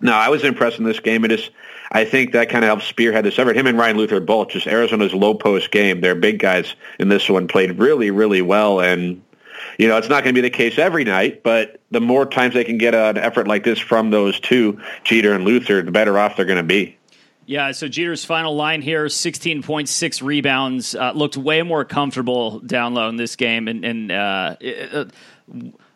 [0.00, 1.26] no, I was impressed in this game.
[1.26, 1.50] It is.
[1.90, 3.58] I think that kind of helped spearhead this effort.
[3.58, 6.00] Him and Ryan Luther both just Arizona's low post game.
[6.00, 9.22] Their big guys in this one played really, really well, and
[9.76, 12.54] you know, it's not going to be the case every night, but the more times
[12.54, 16.18] they can get an effort like this from those two, Jeter and Luther, the better
[16.18, 16.96] off they're going to be.
[17.52, 20.94] Yeah, so Jeter's final line here 16.6 rebounds.
[20.94, 24.56] Uh, looked way more comfortable down low in this game and, and uh,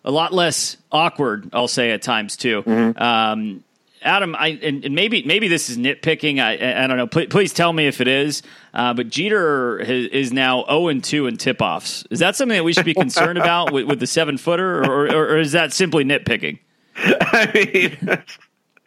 [0.04, 2.62] a lot less awkward, I'll say, at times, too.
[2.62, 3.02] Mm-hmm.
[3.02, 3.64] Um,
[4.02, 6.40] Adam, I and, and, maybe maybe this is nitpicking.
[6.40, 7.06] I, I don't know.
[7.06, 8.42] Please, please tell me if it is.
[8.74, 12.04] Uh, but Jeter is, is now zero and two in tip offs.
[12.10, 15.06] Is that something that we should be concerned about with, with the seven footer, or,
[15.06, 16.58] or, or, is that simply nitpicking?
[16.96, 18.22] I mean,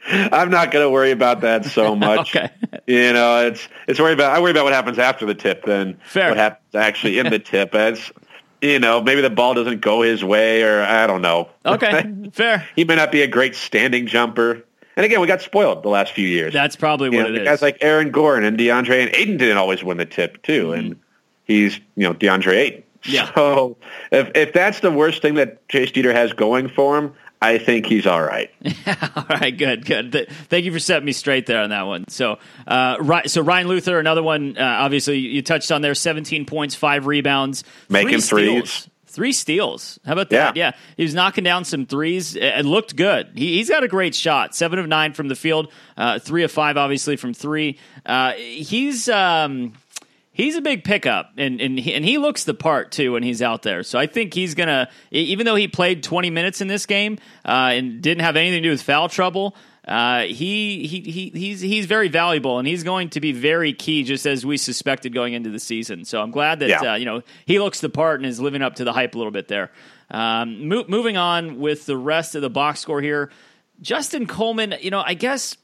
[0.10, 2.36] I'm not going to worry about that so much.
[2.36, 2.51] okay.
[2.88, 5.99] You know, it's it's worry about I worry about what happens after the tip than
[6.05, 6.30] Fair.
[6.30, 7.74] what happens actually in the tip.
[7.74, 8.12] It's
[8.62, 11.49] you know, maybe the ball doesn't go his way or I don't know.
[11.66, 12.14] Okay.
[12.34, 12.68] Fair.
[12.76, 14.66] he may not be a great standing jumper.
[14.95, 16.53] And again, we got spoiled the last few years.
[16.53, 17.47] That's probably what you know, it the is.
[17.47, 20.80] Guys like Aaron Gordon and DeAndre and Ayton didn't always win the tip too, mm-hmm.
[20.80, 20.99] and
[21.45, 22.84] he's you know DeAndre Ayton.
[23.03, 23.34] Yeah.
[23.34, 23.78] So
[24.12, 27.86] if if that's the worst thing that Chase Jeter has going for him, I think
[27.86, 28.52] he's all right.
[29.16, 30.28] all right, good, good.
[30.50, 32.08] Thank you for setting me straight there on that one.
[32.10, 32.38] So,
[32.68, 34.58] uh, so Ryan Luther, another one.
[34.58, 38.90] Uh, obviously, you touched on there: seventeen points, five rebounds, making three threes.
[39.08, 40.00] Three steals.
[40.06, 40.56] How about that?
[40.56, 40.68] Yeah.
[40.68, 40.78] yeah.
[40.96, 43.32] He was knocking down some threes and looked good.
[43.34, 44.54] He, has got a great shot.
[44.54, 47.80] Seven of nine from the field, uh, three of five, obviously, from three.
[48.06, 49.10] Uh, he's.
[49.10, 49.74] Um,
[50.32, 53.41] he's a big pickup, and and he, and he looks the part too when he's
[53.41, 53.84] out there.
[53.84, 57.71] So I think he's gonna, even though he played 20 minutes in this game uh,
[57.73, 59.55] and didn't have anything to do with foul trouble.
[59.88, 64.03] Uh, he, he he he's he's very valuable, and he's going to be very key,
[64.03, 66.05] just as we suspected going into the season.
[66.05, 66.93] So I'm glad that Yeah.
[66.93, 69.17] uh, you know he looks the part and is living up to the hype a
[69.17, 69.71] little bit there.
[70.11, 73.32] Um, mo- moving on with the rest of the box score here,
[73.82, 74.75] Justin Coleman.
[74.80, 75.57] You know, I guess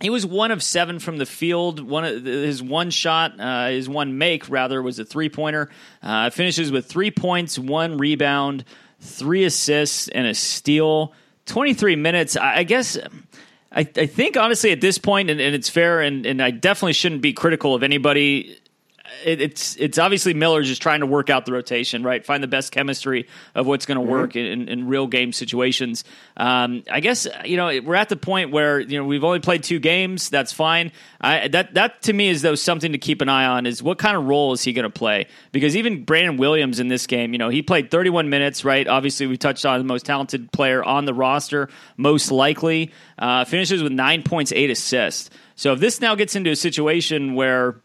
[0.00, 1.80] he was one of seven from the field.
[1.80, 5.70] One of his one shot, uh, his one make rather, was a three pointer.
[6.02, 8.64] Uh, finishes with three points, one rebound,
[9.00, 11.12] three assists, and a steal.
[11.46, 12.36] Twenty three minutes.
[12.36, 12.98] I, I guess.
[13.76, 16.92] I, I think honestly at this point, and, and it's fair, and, and I definitely
[16.92, 18.56] shouldn't be critical of anybody
[19.24, 22.24] it, it's it's obviously Miller just trying to work out the rotation, right?
[22.24, 26.04] Find the best chemistry of what's going to work in, in real game situations.
[26.36, 29.62] Um, I guess you know we're at the point where you know we've only played
[29.62, 30.30] two games.
[30.30, 30.92] That's fine.
[31.20, 33.98] I, that that to me is though something to keep an eye on is what
[33.98, 35.26] kind of role is he going to play?
[35.52, 38.86] Because even Brandon Williams in this game, you know, he played 31 minutes, right?
[38.86, 43.82] Obviously, we touched on the most talented player on the roster, most likely uh, finishes
[43.82, 45.30] with nine points, eight assists.
[45.56, 47.76] So if this now gets into a situation where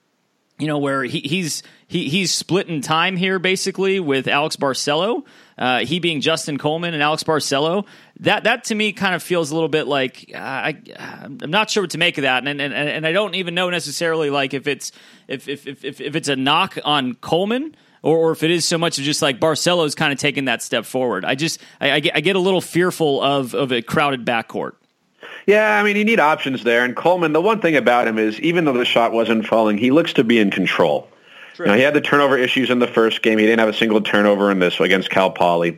[0.60, 5.26] you know, where he, he's he, he's splitting time here basically with Alex Barcelo,
[5.58, 7.86] uh, he being Justin Coleman and Alex Barcelo.
[8.20, 11.70] That that to me kind of feels a little bit like uh, I, I'm not
[11.70, 14.54] sure what to make of that, and and, and I don't even know necessarily like
[14.54, 14.92] if it's
[15.28, 17.76] if if if, if, if it's a knock on Coleman.
[18.02, 20.64] Or, or if it is so much of just like Barcelo's kind of taking that
[20.64, 23.82] step forward, I just I, I, get, I get a little fearful of of a
[23.82, 24.76] crowded backcourt.
[25.46, 26.84] Yeah, I mean, you need options there.
[26.84, 29.92] And Coleman, the one thing about him is, even though the shot wasn't falling, he
[29.92, 31.10] looks to be in control.
[31.58, 33.38] You know, he had the turnover issues in the first game.
[33.38, 35.78] He didn't have a single turnover in this against Cal Poly.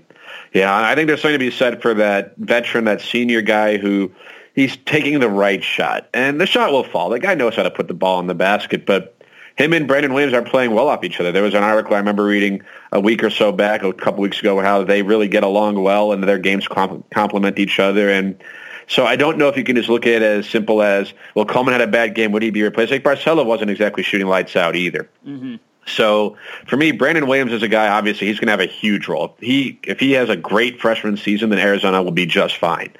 [0.53, 4.12] Yeah, I think there's something to be said for that veteran, that senior guy who
[4.53, 6.07] he's taking the right shot.
[6.14, 7.09] And the shot will fall.
[7.09, 9.16] The guy knows how to put the ball in the basket, but
[9.55, 11.32] him and Brandon Williams are playing well off each other.
[11.32, 14.39] There was an article I remember reading a week or so back, a couple weeks
[14.39, 18.09] ago, how they really get along well and their games comp- complement each other.
[18.09, 18.41] And
[18.91, 21.45] so I don't know if you can just look at it as simple as, well,
[21.45, 22.33] Coleman had a bad game.
[22.33, 22.91] Would he be replaced?
[22.91, 25.09] Like Barcelo wasn't exactly shooting lights out either.
[25.25, 25.55] Mm-hmm.
[25.85, 26.35] So
[26.67, 27.87] for me, Brandon Williams is a guy.
[27.87, 29.33] Obviously, he's going to have a huge role.
[29.39, 32.91] He if he has a great freshman season, then Arizona will be just fine.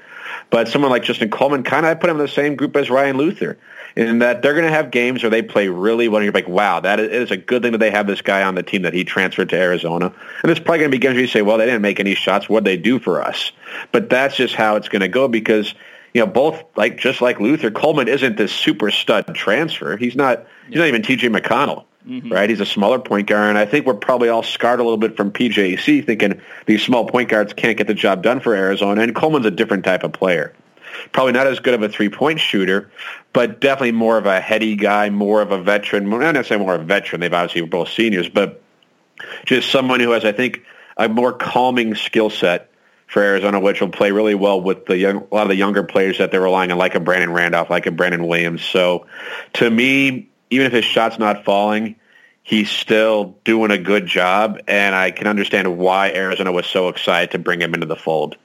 [0.49, 2.89] But someone like Justin Coleman, kind of, I put him in the same group as
[2.89, 3.57] Ryan Luther,
[3.95, 6.17] in that they're going to have games where they play really well.
[6.17, 8.55] And you're like, wow, that is, a good thing that they have this guy on
[8.55, 10.07] the team that he transferred to Arizona.
[10.07, 12.15] And there's probably going to be games where you say, well, they didn't make any
[12.15, 12.49] shots.
[12.49, 13.51] What'd they do for us?
[13.91, 15.73] But that's just how it's going to go because
[16.13, 19.97] you know, both like just like Luther, Coleman isn't this super stud transfer.
[19.97, 20.45] He's not.
[20.67, 21.29] He's not even T.J.
[21.29, 22.31] McConnell, mm-hmm.
[22.31, 22.49] right?
[22.49, 25.15] He's a smaller point guard, and I think we're probably all scarred a little bit
[25.15, 29.01] from PJC, thinking these small point guards can't get the job done for Arizona.
[29.01, 30.53] And Coleman's a different type of player.
[31.12, 32.91] Probably not as good of a three-point shooter,
[33.34, 36.10] but definitely more of a heady guy, more of a veteran.
[36.10, 37.22] Not necessarily more of a veteran.
[37.22, 38.62] They've obviously both seniors, but
[39.45, 40.64] just someone who has, I think,
[40.97, 42.72] a more calming skill set
[43.08, 45.84] for Arizona, which will play really well with the young, a lot of the younger
[45.84, 48.64] players that they're relying on, like a Brandon Randolph, like a Brandon Williams.
[48.64, 49.06] So,
[49.54, 51.97] to me, even if his shot's not falling,
[52.43, 57.32] he's still doing a good job, and I can understand why Arizona was so excited
[57.32, 58.38] to bring him into the fold.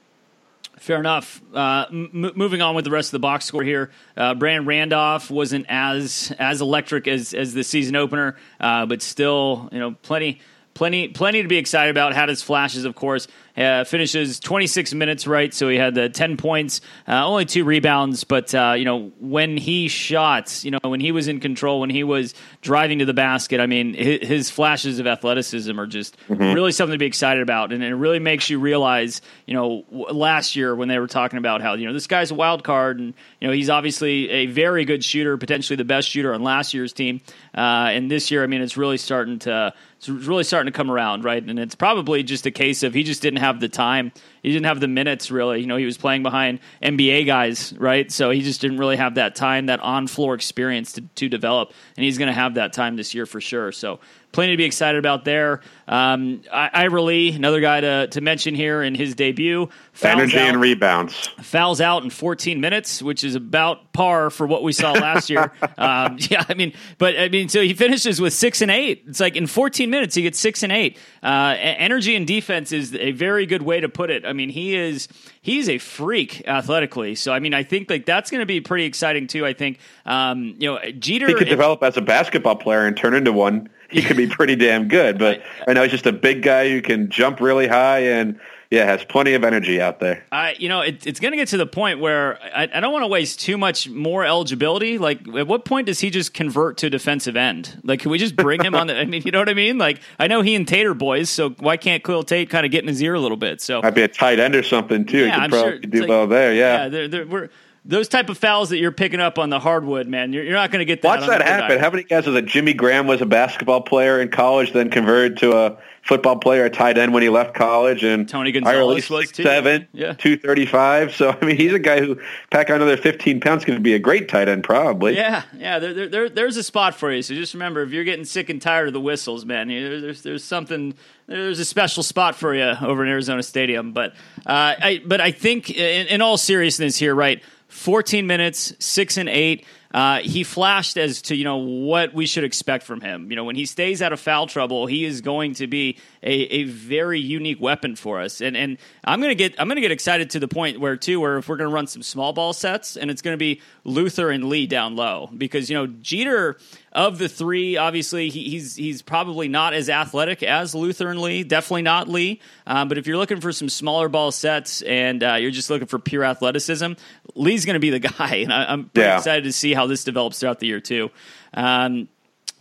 [0.79, 1.41] Fair enough.
[1.53, 5.31] Uh, m- moving on with the rest of the box score here, uh, Brandon Randolph
[5.31, 10.39] wasn't as as electric as as the season opener, uh, but still, you know, plenty.
[10.77, 12.13] Plenty, plenty to be excited about.
[12.13, 13.27] Had his flashes, of course.
[13.57, 15.51] Uh, finishes 26 minutes, right?
[15.51, 18.23] So he had the 10 points, uh, only two rebounds.
[18.23, 21.89] But uh, you know, when he shot, you know, when he was in control, when
[21.89, 26.15] he was driving to the basket, I mean, his, his flashes of athleticism are just
[26.29, 30.11] really something to be excited about, and it really makes you realize, you know, w-
[30.11, 32.99] last year when they were talking about how you know this guy's a wild card,
[32.99, 36.75] and you know he's obviously a very good shooter, potentially the best shooter on last
[36.75, 37.21] year's team,
[37.55, 40.91] uh, and this year, I mean, it's really starting to it's really starting to come
[40.91, 41.43] around, right?
[41.43, 44.11] And it's probably just a case of he just didn't have the time.
[44.43, 45.59] He didn't have the minutes, really.
[45.59, 48.11] You know, he was playing behind NBA guys, right?
[48.11, 51.73] So he just didn't really have that time, that on floor experience to, to develop.
[51.97, 53.71] And he's going to have that time this year for sure.
[53.71, 53.99] So
[54.31, 55.61] plenty to be excited about there.
[55.87, 59.67] Um, I, Ira Lee, another guy to, to mention here in his debut.
[59.93, 61.27] fouls Energy out- and rebounds.
[61.41, 65.51] fouls out in 14 minutes, which is about par for what we saw last year.
[65.77, 69.03] Um, yeah, I mean, but I mean, so he finishes with six and eight.
[69.07, 70.97] It's like in 14 minutes he gets six and eight.
[71.21, 74.25] Uh, energy and defense is a very good way to put it.
[74.25, 75.07] I mean, he is
[75.41, 77.13] he's a freak athletically.
[77.15, 79.45] So I mean, I think like that's going to be pretty exciting too.
[79.45, 83.13] I think um, you know Jeter he could develop as a basketball player and turn
[83.13, 83.69] into one.
[83.89, 86.81] He could be pretty damn good, but right now he's just a big guy who
[86.81, 88.39] can jump really high and
[88.69, 90.25] yeah, has plenty of energy out there.
[90.31, 92.91] I, you know, it, it's going to get to the point where I, I don't
[92.91, 94.97] want to waste too much more eligibility.
[94.97, 97.79] Like, at what point does he just convert to defensive end?
[97.83, 98.97] Like, can we just bring him on the?
[98.99, 99.77] I mean, you know what I mean?
[99.77, 102.83] Like, I know he and Tater boys, so why can't Khalil Tate kind of get
[102.83, 103.61] in his ear a little bit?
[103.61, 105.19] So might be a tight end or something too.
[105.19, 105.79] Yeah, he could I'm probably sure.
[105.79, 106.53] do like, well there.
[106.53, 106.89] Yeah, yeah.
[106.89, 107.49] They're, they're, we're
[107.87, 110.71] those type of fouls that you're picking up on the hardwood, man, you're, you're not
[110.71, 111.21] going to get that.
[111.21, 111.79] Watch that happen.
[111.79, 115.37] How many guys was that Jimmy Graham was a basketball player in college, then converted
[115.37, 119.31] to a football player, a tight end when he left college, and Tony Gonzalez was
[119.31, 119.43] too.
[119.43, 120.13] seven, yeah.
[120.13, 121.13] two thirty five.
[121.13, 122.19] So I mean, he's a guy who
[122.49, 125.15] pack on another fifteen pounds going to be a great tight end, probably.
[125.15, 125.79] Yeah, yeah.
[125.79, 127.21] There, there, there, there's a spot for you.
[127.21, 130.43] So just remember, if you're getting sick and tired of the whistles, man, there's there's
[130.43, 130.93] something
[131.27, 133.91] there's a special spot for you over in Arizona Stadium.
[133.91, 134.11] But
[134.45, 137.41] uh, I but I think in, in all seriousness here, right?
[137.67, 139.65] 14 minutes, six and eight.
[139.93, 143.29] Uh, he flashed as to you know what we should expect from him.
[143.29, 146.31] You know, when he stays out of foul trouble, he is going to be a,
[146.31, 148.41] a very unique weapon for us.
[148.41, 151.37] And and I'm gonna get I'm gonna get excited to the point where too where
[151.37, 154.67] if we're gonna run some small ball sets and it's gonna be Luther and Lee
[154.67, 156.57] down low because you know Jeter
[156.97, 161.43] of the three, obviously he, he's he's probably not as athletic as Luther and Lee.
[161.43, 162.41] Definitely not Lee.
[162.65, 165.85] Um, but if you're looking for some smaller ball sets and uh, you're just looking
[165.85, 166.93] for pure athleticism,
[167.35, 168.37] Lee's going to be the guy.
[168.37, 169.17] And I, am pretty yeah.
[169.17, 171.11] excited to see how this develops throughout the year too.
[171.53, 172.09] Um,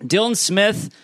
[0.03, 0.95] Dylan Smith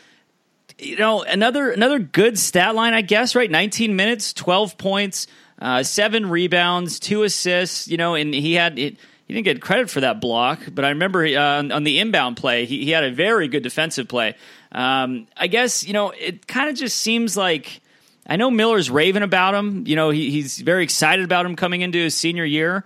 [0.78, 3.34] you know, another another good stat line, I guess.
[3.34, 5.26] Right, 19 minutes, 12 points,
[5.58, 7.88] uh, seven rebounds, two assists.
[7.88, 8.98] You know, and he had it.
[9.32, 12.36] He didn't get credit for that block, but I remember uh, on, on, the inbound
[12.36, 14.34] play, he, he, had a very good defensive play.
[14.72, 17.80] Um, I guess you know it kind of just seems like
[18.26, 19.86] I know Miller's raving about him.
[19.86, 22.84] You know, he, he's very excited about him coming into his senior year.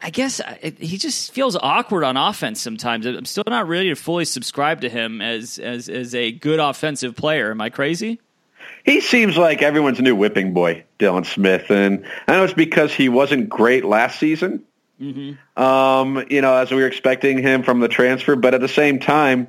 [0.00, 3.06] I guess it, he just feels awkward on offense sometimes.
[3.06, 7.14] I'm still not ready to fully subscribe to him as as as a good offensive
[7.14, 7.52] player.
[7.52, 8.20] Am I crazy?
[8.84, 13.08] He seems like everyone's new whipping boy, Dylan Smith, and I know it's because he
[13.08, 14.64] wasn't great last season.
[15.02, 15.62] Mm-hmm.
[15.62, 19.00] Um, you know, as we were expecting him from the transfer, but at the same
[19.00, 19.48] time,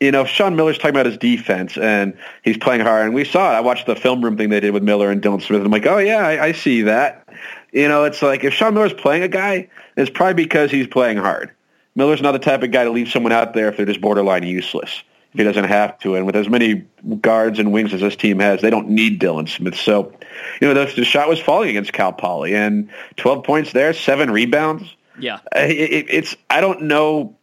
[0.00, 3.52] you know, Sean Miller's talking about his defense and he's playing hard, and we saw
[3.52, 3.56] it.
[3.56, 5.58] I watched the film room thing they did with Miller and Dylan Smith.
[5.58, 7.28] And I'm like, oh yeah, I, I see that.
[7.72, 11.16] You know, it's like if Sean Miller's playing a guy, it's probably because he's playing
[11.16, 11.50] hard.
[11.96, 14.42] Miller's not the type of guy to leave someone out there if they're just borderline
[14.44, 15.02] useless.
[15.34, 16.86] If he doesn't have to, and with as many
[17.20, 19.74] guards and wings as this team has, they don't need Dylan Smith.
[19.74, 20.12] So,
[20.60, 24.30] you know, the, the shot was falling against Cal Poly, and 12 points there, seven
[24.30, 24.84] rebounds.
[25.18, 27.36] Yeah, uh, it, it, it's I don't know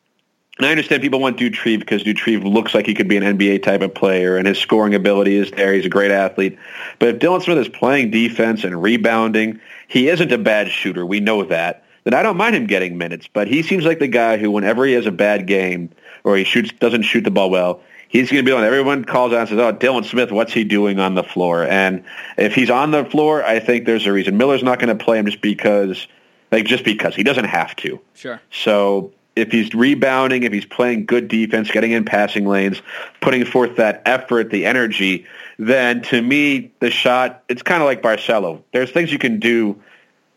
[0.61, 3.63] and I understand people want Doutrive because Doutrive looks like he could be an NBA
[3.63, 5.73] type of player, and his scoring ability is there.
[5.73, 6.59] He's a great athlete.
[6.99, 11.03] But if Dylan Smith is playing defense and rebounding, he isn't a bad shooter.
[11.03, 11.83] We know that.
[12.03, 13.27] Then I don't mind him getting minutes.
[13.31, 15.89] But he seems like the guy who, whenever he has a bad game
[16.23, 18.63] or he shoots doesn't shoot the ball well, he's going to be on.
[18.63, 22.03] Everyone calls out and says, "Oh, Dylan Smith, what's he doing on the floor?" And
[22.37, 24.37] if he's on the floor, I think there's a reason.
[24.37, 26.07] Miller's not going to play him just because,
[26.51, 27.99] like, just because he doesn't have to.
[28.13, 28.41] Sure.
[28.51, 32.81] So if he's rebounding, if he's playing good defense, getting in passing lanes,
[33.21, 35.25] putting forth that effort, the energy,
[35.57, 38.61] then to me, the shot, it's kind of like Barcelo.
[38.73, 39.81] There's things you can do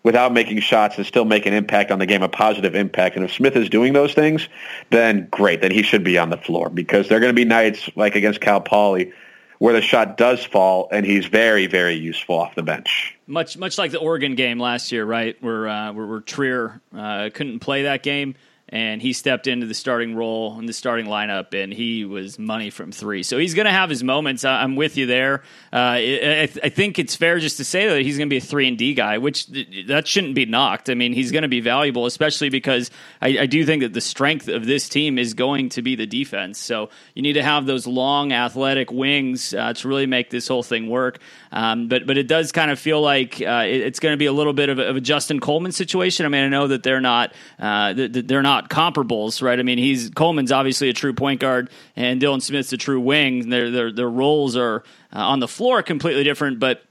[0.04, 3.16] without making shots and still make an impact on the game, a positive impact.
[3.16, 4.48] And if Smith is doing those things,
[4.90, 7.46] then great, then he should be on the floor because there are going to be
[7.46, 9.12] nights like against Cal Poly
[9.58, 13.16] where the shot does fall and he's very, very useful off the bench.
[13.26, 15.42] Much, much like the Oregon game last year, right?
[15.42, 18.34] Where uh, where, where Trier uh, couldn't play that game
[18.70, 22.70] and he stepped into the starting role in the starting lineup, and he was money
[22.70, 23.22] from three.
[23.22, 24.44] So he's going to have his moments.
[24.44, 25.42] I'm with you there.
[25.72, 28.40] Uh, I, I, think it's fair just to say that he's going to be a
[28.40, 29.46] three and D guy, which
[29.86, 30.88] that shouldn't be knocked.
[30.88, 32.90] I mean, he's going to be valuable, especially because
[33.20, 36.06] I, I, do think that the strength of this team is going to be the
[36.06, 36.58] defense.
[36.58, 40.62] So you need to have those long, athletic wings uh, to really make this whole
[40.62, 41.18] thing work.
[41.52, 44.26] Um, but but it does kind of feel like uh, it, it's going to be
[44.26, 46.24] a little bit of a, of a, Justin Coleman situation.
[46.24, 49.58] I mean, I know that they're not uh, they're not comparables, right?
[49.58, 53.50] I mean, he's Coleman's obviously a true point guard, and Dylan Smith's a true wing.
[53.50, 56.82] Their their their roles are uh, on the floor completely different, but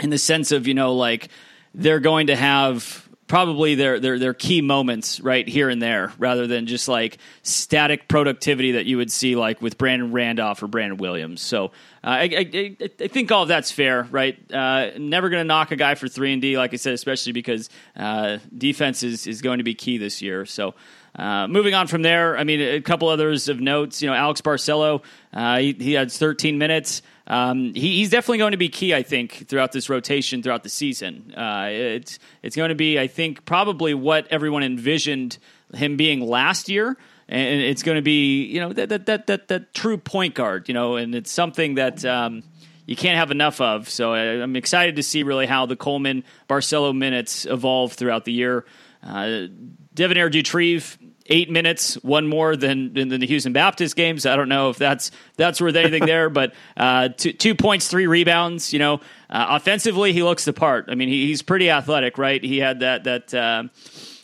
[0.00, 1.28] in the sense of you know like
[1.74, 6.46] they're going to have probably their, their their key moments right here and there rather
[6.46, 10.96] than just like static productivity that you would see like with Brandon Randolph or Brandon
[10.96, 11.40] Williams.
[11.40, 11.70] So uh,
[12.04, 14.38] I, I, I, think all of that's fair, right?
[14.52, 17.32] Uh, never going to knock a guy for three and D, like I said, especially
[17.32, 20.46] because uh, defense is, is going to be key this year.
[20.46, 20.74] So
[21.16, 24.02] uh, moving on from there, I mean, a couple others of notes.
[24.02, 25.02] You know, Alex Barcelo,
[25.32, 27.02] uh, he, he, had 13 minutes.
[27.26, 30.68] Um, he, he's definitely going to be key, I think, throughout this rotation throughout the
[30.68, 31.32] season.
[31.34, 35.38] Uh, it's it's going to be, I think, probably what everyone envisioned
[35.74, 36.96] him being last year
[37.28, 40.68] and it's going to be you know that that that that, that true point guard,
[40.68, 42.04] you know, and it's something that.
[42.04, 42.42] Um,
[42.86, 43.90] you can't have enough of.
[43.90, 48.64] So I'm excited to see really how the Coleman Barcelo minutes evolve throughout the year.
[49.02, 49.48] Uh,
[49.92, 50.96] Devonaire Doutrive,
[51.28, 54.26] eight minutes, one more than, than the Houston Baptist games.
[54.26, 58.06] I don't know if that's that's worth anything there, but uh, two, two, points, three
[58.06, 58.72] rebounds.
[58.72, 58.94] You know,
[59.30, 60.86] uh, offensively he looks the part.
[60.88, 62.42] I mean, he, he's pretty athletic, right?
[62.42, 63.34] He had that that.
[63.34, 63.64] Uh,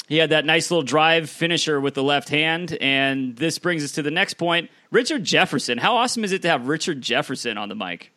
[0.09, 2.76] he had that nice little drive finisher with the left hand.
[2.82, 5.78] And this brings us to the next point Richard Jefferson.
[5.78, 8.11] How awesome is it to have Richard Jefferson on the mic?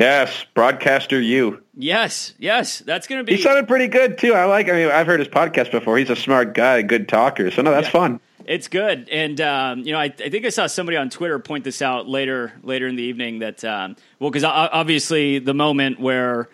[0.00, 1.62] Yes, broadcaster you.
[1.76, 3.36] Yes, yes, that's going to be.
[3.36, 4.32] He sounded pretty good too.
[4.32, 4.70] I like.
[4.70, 5.98] I mean, I've heard his podcast before.
[5.98, 7.50] He's a smart guy, a good talker.
[7.50, 7.92] So no, that's yeah.
[7.92, 8.20] fun.
[8.46, 11.64] It's good, and um, you know, I, I, think I saw somebody on Twitter point
[11.64, 16.48] this out later later in the evening that um, well, because obviously the moment where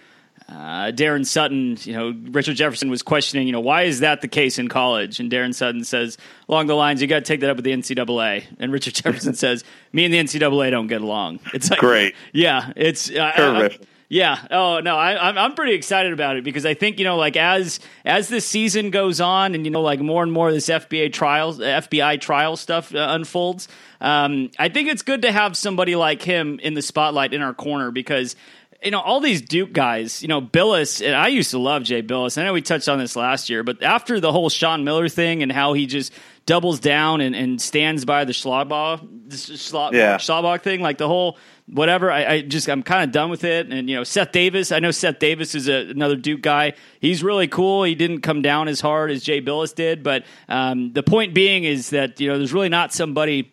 [0.48, 4.28] uh, Darren Sutton, you know, Richard Jefferson was questioning, you know, why is that the
[4.28, 5.18] case in college?
[5.18, 6.18] And Darren Sutton says
[6.48, 8.44] along the lines, you got to take that up with the NCAA.
[8.60, 11.40] And Richard Jefferson says, me and the NCAA don't get along.
[11.52, 12.14] It's like, great.
[12.32, 13.86] Yeah, it's uh, terrific.
[14.08, 14.38] Yeah.
[14.52, 17.36] Oh no, I, I'm I'm pretty excited about it because I think you know, like
[17.36, 20.68] as as this season goes on, and you know, like more and more of this
[20.68, 23.66] FBA trials, FBI trial stuff uh, unfolds.
[24.00, 27.54] Um, I think it's good to have somebody like him in the spotlight in our
[27.54, 28.36] corner because
[28.82, 32.02] you know, all these Duke guys, you know, Bilas, and I used to love Jay
[32.02, 32.38] Bilas.
[32.38, 35.42] I know we touched on this last year, but after the whole Sean Miller thing
[35.42, 36.12] and how he just
[36.44, 40.58] doubles down and, and stands by the Schlabach, Schla- yeah.
[40.58, 43.72] Thing, like the whole whatever, I, I just, I'm kind of done with it.
[43.72, 46.74] And, you know, Seth Davis, I know Seth Davis is a, another Duke guy.
[47.00, 47.82] He's really cool.
[47.82, 50.04] He didn't come down as hard as Jay Bilas did.
[50.04, 53.52] But um, the point being is that, you know, there's really not somebody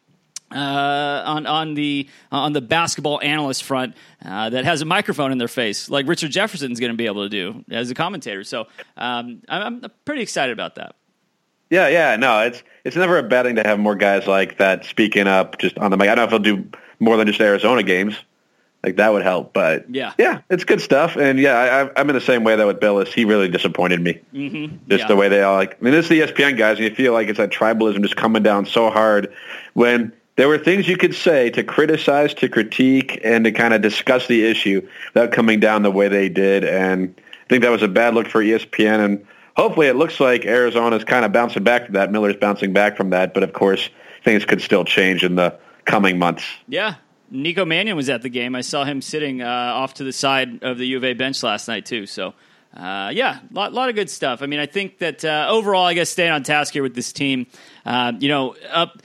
[0.54, 5.38] uh, on on the on the basketball analyst front uh, that has a microphone in
[5.38, 8.44] their face, like Richard Jefferson's going to be able to do as a commentator.
[8.44, 10.96] So um, I'm, I'm, pretty excited about that.
[11.70, 14.86] Yeah, yeah, no, it's it's never a bad thing to have more guys like that
[14.86, 16.10] speaking up just on the mic.
[16.10, 18.16] I don't know if he'll do more than just Arizona games.
[18.84, 21.16] Like that would help, but yeah, yeah, it's good stuff.
[21.16, 23.08] And yeah, I, am in the same way though with Bilas.
[23.08, 24.20] He really disappointed me.
[24.34, 24.90] Mm-hmm.
[24.90, 25.08] Just yeah.
[25.08, 25.78] the way they all like.
[25.80, 28.18] I mean, this is the ESPN guys, and you feel like it's that tribalism just
[28.18, 29.34] coming down so hard
[29.72, 33.82] when there were things you could say to criticize, to critique, and to kind of
[33.82, 36.64] discuss the issue without coming down the way they did.
[36.64, 39.06] And I think that was a bad look for ESPN.
[39.06, 42.12] And hopefully it looks like Arizona's kind of bouncing back from that.
[42.12, 43.34] Miller's bouncing back from that.
[43.34, 43.90] But of course,
[44.24, 46.46] things could still change in the coming months.
[46.68, 46.96] Yeah.
[47.30, 48.56] Nico Mannion was at the game.
[48.56, 51.42] I saw him sitting uh, off to the side of the U of A bench
[51.42, 52.06] last night, too.
[52.06, 52.34] So,
[52.76, 54.42] uh, yeah, a lot, lot, of good stuff.
[54.42, 57.12] I mean, I think that uh, overall, I guess staying on task here with this
[57.12, 57.48] team,
[57.86, 59.02] uh, you know, up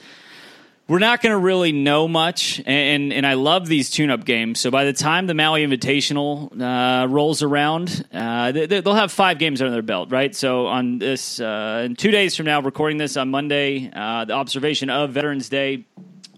[0.89, 4.59] we're not going to really know much, and and I love these tune-up games.
[4.59, 9.37] So by the time the Maui Invitational uh, rolls around, uh, they, will have five
[9.37, 10.35] games under their belt, right?
[10.35, 14.33] So on this, uh, in two days from now, recording this on Monday, uh, the
[14.33, 15.85] observation of Veterans Day,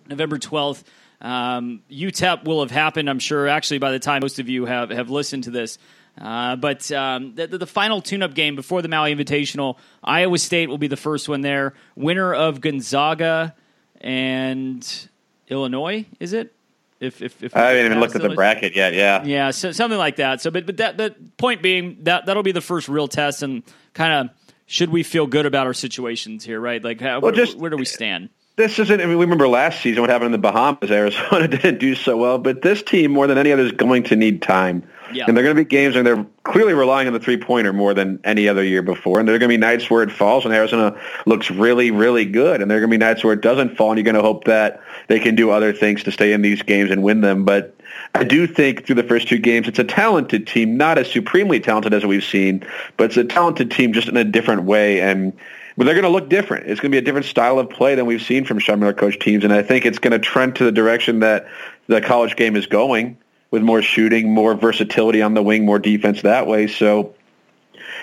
[0.10, 0.84] November twelfth.
[1.22, 3.48] Um, UTEP will have happened, I'm sure.
[3.48, 5.78] Actually, by the time most of you have have listened to this.
[6.20, 10.78] Uh, but um, the, the, final tune-up game before the Maui Invitational, Iowa State will
[10.78, 11.74] be the first one there.
[11.96, 13.56] Winner of Gonzaga
[14.02, 15.10] and
[15.48, 16.54] Illinois, is it?
[17.00, 19.98] If, if, if I haven't even looked at the bracket yet, yeah, yeah, so, something
[19.98, 20.40] like that.
[20.40, 23.64] So, but but that the point being that that'll be the first real test, and
[23.96, 24.36] kind of
[24.68, 26.84] should we feel good about our situations here, right?
[26.84, 28.30] Like, how, well, where, just, where do we stand?
[28.56, 29.02] This isn't.
[29.02, 30.92] I mean, we remember last season what happened in the Bahamas.
[30.92, 34.16] Arizona didn't do so well, but this team more than any other is going to
[34.16, 34.88] need time.
[35.14, 35.26] Yeah.
[35.28, 38.20] And they're going to be games and they're clearly relying on the three-pointer more than
[38.24, 39.20] any other year before.
[39.20, 42.26] And there are going to be nights where it falls and Arizona looks really, really
[42.26, 42.62] good.
[42.62, 44.22] And there are going to be nights where it doesn't fall and you're going to
[44.22, 47.46] hope that they can do other things to stay in these games and win them.
[47.46, 47.76] But
[48.16, 51.60] I do think through the first two games, it's a talented team, not as supremely
[51.60, 52.66] talented as we've seen,
[52.98, 55.02] but it's a talented team just in a different way.
[55.02, 55.34] And
[55.78, 56.68] but they're going to look different.
[56.68, 58.94] It's going to be a different style of play than we've seen from Sean Miller
[58.94, 61.48] coach teams, and I think it's going to trend to the direction that
[61.88, 63.18] the college game is going
[63.52, 66.68] with more shooting, more versatility on the wing, more defense that way.
[66.68, 67.14] So,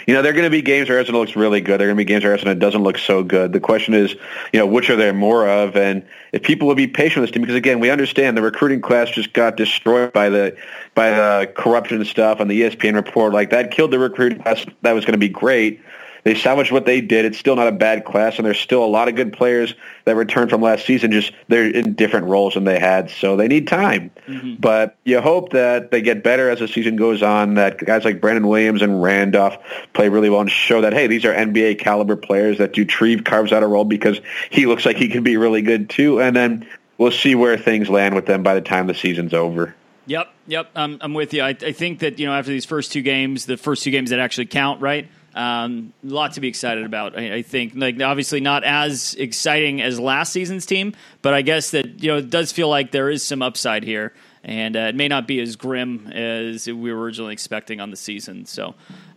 [0.07, 1.81] you know, there are going to be games where Arizona looks really good.
[1.81, 3.53] There are going to be games where Arizona doesn't look so good.
[3.53, 4.13] The question is,
[4.53, 5.77] you know, which are there more of?
[5.77, 8.81] And if people will be patient with this team, because again, we understand the recruiting
[8.81, 10.57] class just got destroyed by the
[10.95, 13.33] by the corruption stuff and the ESPN report.
[13.33, 15.81] Like that killed the recruiting class that was going to be great.
[16.29, 17.25] They salvaged what they did.
[17.25, 19.75] It's still not a bad class, and there's still a lot of good players
[20.05, 21.11] that returned from last season.
[21.11, 24.11] Just they're in different roles than they had, so they need time.
[24.27, 24.57] Mm-hmm.
[24.57, 27.55] But you hope that they get better as the season goes on.
[27.55, 29.57] That guys like Brandon Williams and Randolph
[29.95, 32.59] play really well and show that hey, these are NBA caliber players.
[32.59, 34.21] That Doutrive carves out a role because
[34.51, 36.21] he looks like he can be really good too.
[36.21, 36.69] And then
[36.99, 39.75] we'll see where things land with them by the time the season's over.
[40.05, 41.43] Yep, yep, I'm, I'm with you.
[41.43, 44.11] I, I think that you know after these first two games, the first two games
[44.11, 45.09] that actually count, right?
[45.35, 47.17] Um, a lot to be excited about.
[47.17, 51.71] I, I, think, like obviously not as exciting as last season's team, but I guess
[51.73, 54.95] that you know it does feel like there is some upside here, and uh, it
[54.95, 58.47] may not be as grim as we were originally expecting on the season.
[58.47, 58.69] So,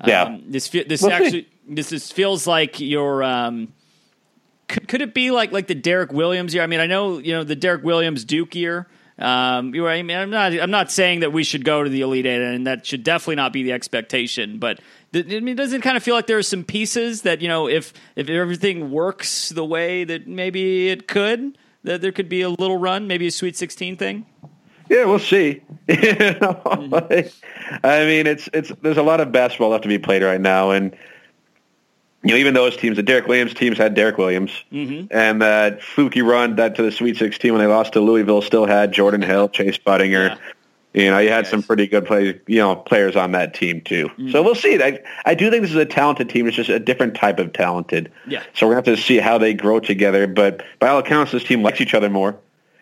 [0.01, 1.47] um, yeah, this this we'll actually see.
[1.67, 3.23] this is, feels like your.
[3.23, 3.73] Um,
[4.67, 6.63] could, could it be like like the Derrick Williams year?
[6.63, 8.87] I mean, I know you know the Derrick Williams Duke year.
[9.21, 10.53] Um, you know, I mean, I'm not.
[10.53, 13.35] I'm not saying that we should go to the Elite Eight, and that should definitely
[13.35, 14.57] not be the expectation.
[14.57, 14.79] But
[15.13, 17.67] I mean, does it kind of feel like there are some pieces that you know,
[17.67, 22.49] if if everything works the way that maybe it could, that there could be a
[22.49, 24.25] little run, maybe a Sweet 16 thing.
[24.89, 25.61] Yeah, we'll see.
[25.87, 27.85] mm-hmm.
[27.85, 30.71] I mean, it's it's there's a lot of basketball left to be played right now,
[30.71, 30.95] and
[32.23, 35.07] you know, even those teams, the Derrick Williams teams had Derrick Williams, mm-hmm.
[35.09, 38.65] and that fluky run that to the Sweet 16 when they lost to Louisville still
[38.65, 40.29] had Jordan Hill, Chase Budinger.
[40.29, 40.37] Yeah.
[40.93, 44.09] You know, you had some pretty good play, you know, players on that team too.
[44.09, 44.31] Mm-hmm.
[44.31, 44.81] So we'll see.
[44.83, 46.47] I, I do think this is a talented team.
[46.47, 48.11] It's just a different type of talented.
[48.27, 48.43] Yeah.
[48.53, 50.27] So we're going to have to see how they grow together.
[50.27, 52.37] But by all accounts, this team likes each other more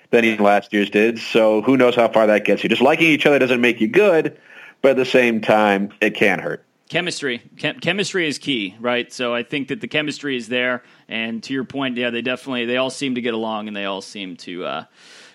[0.09, 1.19] than even last year's did.
[1.19, 2.69] So who knows how far that gets you?
[2.69, 4.35] Just liking each other doesn't make you good,
[4.81, 7.41] but at the same time, it can hurt chemistry.
[7.57, 9.11] Chem- chemistry is key right?
[9.13, 12.65] So i think that the chemistry is there and to your point yeah they definitely
[12.65, 14.83] they all seem to get along and they all seem to uh,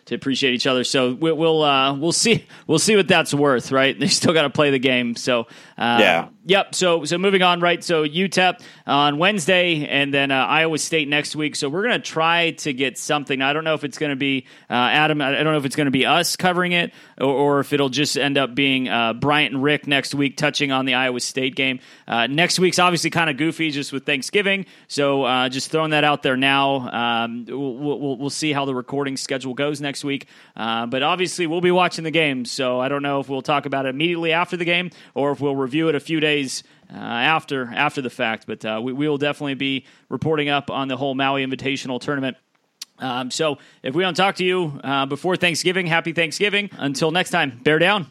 [0.07, 0.84] to appreciate each other.
[0.84, 3.98] So we'll we'll, uh, we'll see we'll see what that's worth, right?
[4.05, 5.16] They still got to play the game.
[5.16, 5.46] So
[5.78, 6.74] uh, yeah, yep.
[6.74, 7.82] So so moving on, right?
[7.82, 11.57] So UTEP on Wednesday, and then uh, Iowa State next week.
[11.57, 13.40] So we're gonna try to get something.
[13.40, 15.22] I don't know if it's gonna be uh, Adam.
[15.22, 18.18] I don't know if it's gonna be us covering it, or, or if it'll just
[18.18, 21.80] end up being uh, Bryant and Rick next week touching on the Iowa State game.
[22.07, 24.66] Uh, next week's obviously kind of goofy, just with Thanksgiving.
[24.88, 27.24] So just throwing that out there now.
[27.24, 30.26] Um, we'll, we'll, we'll see how the recording schedule goes next next week.
[30.57, 33.64] Uh, but obviously, we'll be watching the game, so I don't know if we'll talk
[33.64, 36.97] about it immediately after the game or if we'll review it a few days uh,
[36.97, 38.45] after after the fact.
[38.49, 42.36] But uh, we, we, will definitely be reporting up on the whole Maui Invitational tournament.
[42.99, 46.70] Um, so if we don't talk to you uh, before Thanksgiving, happy Thanksgiving.
[46.76, 48.11] Until next time, bear down.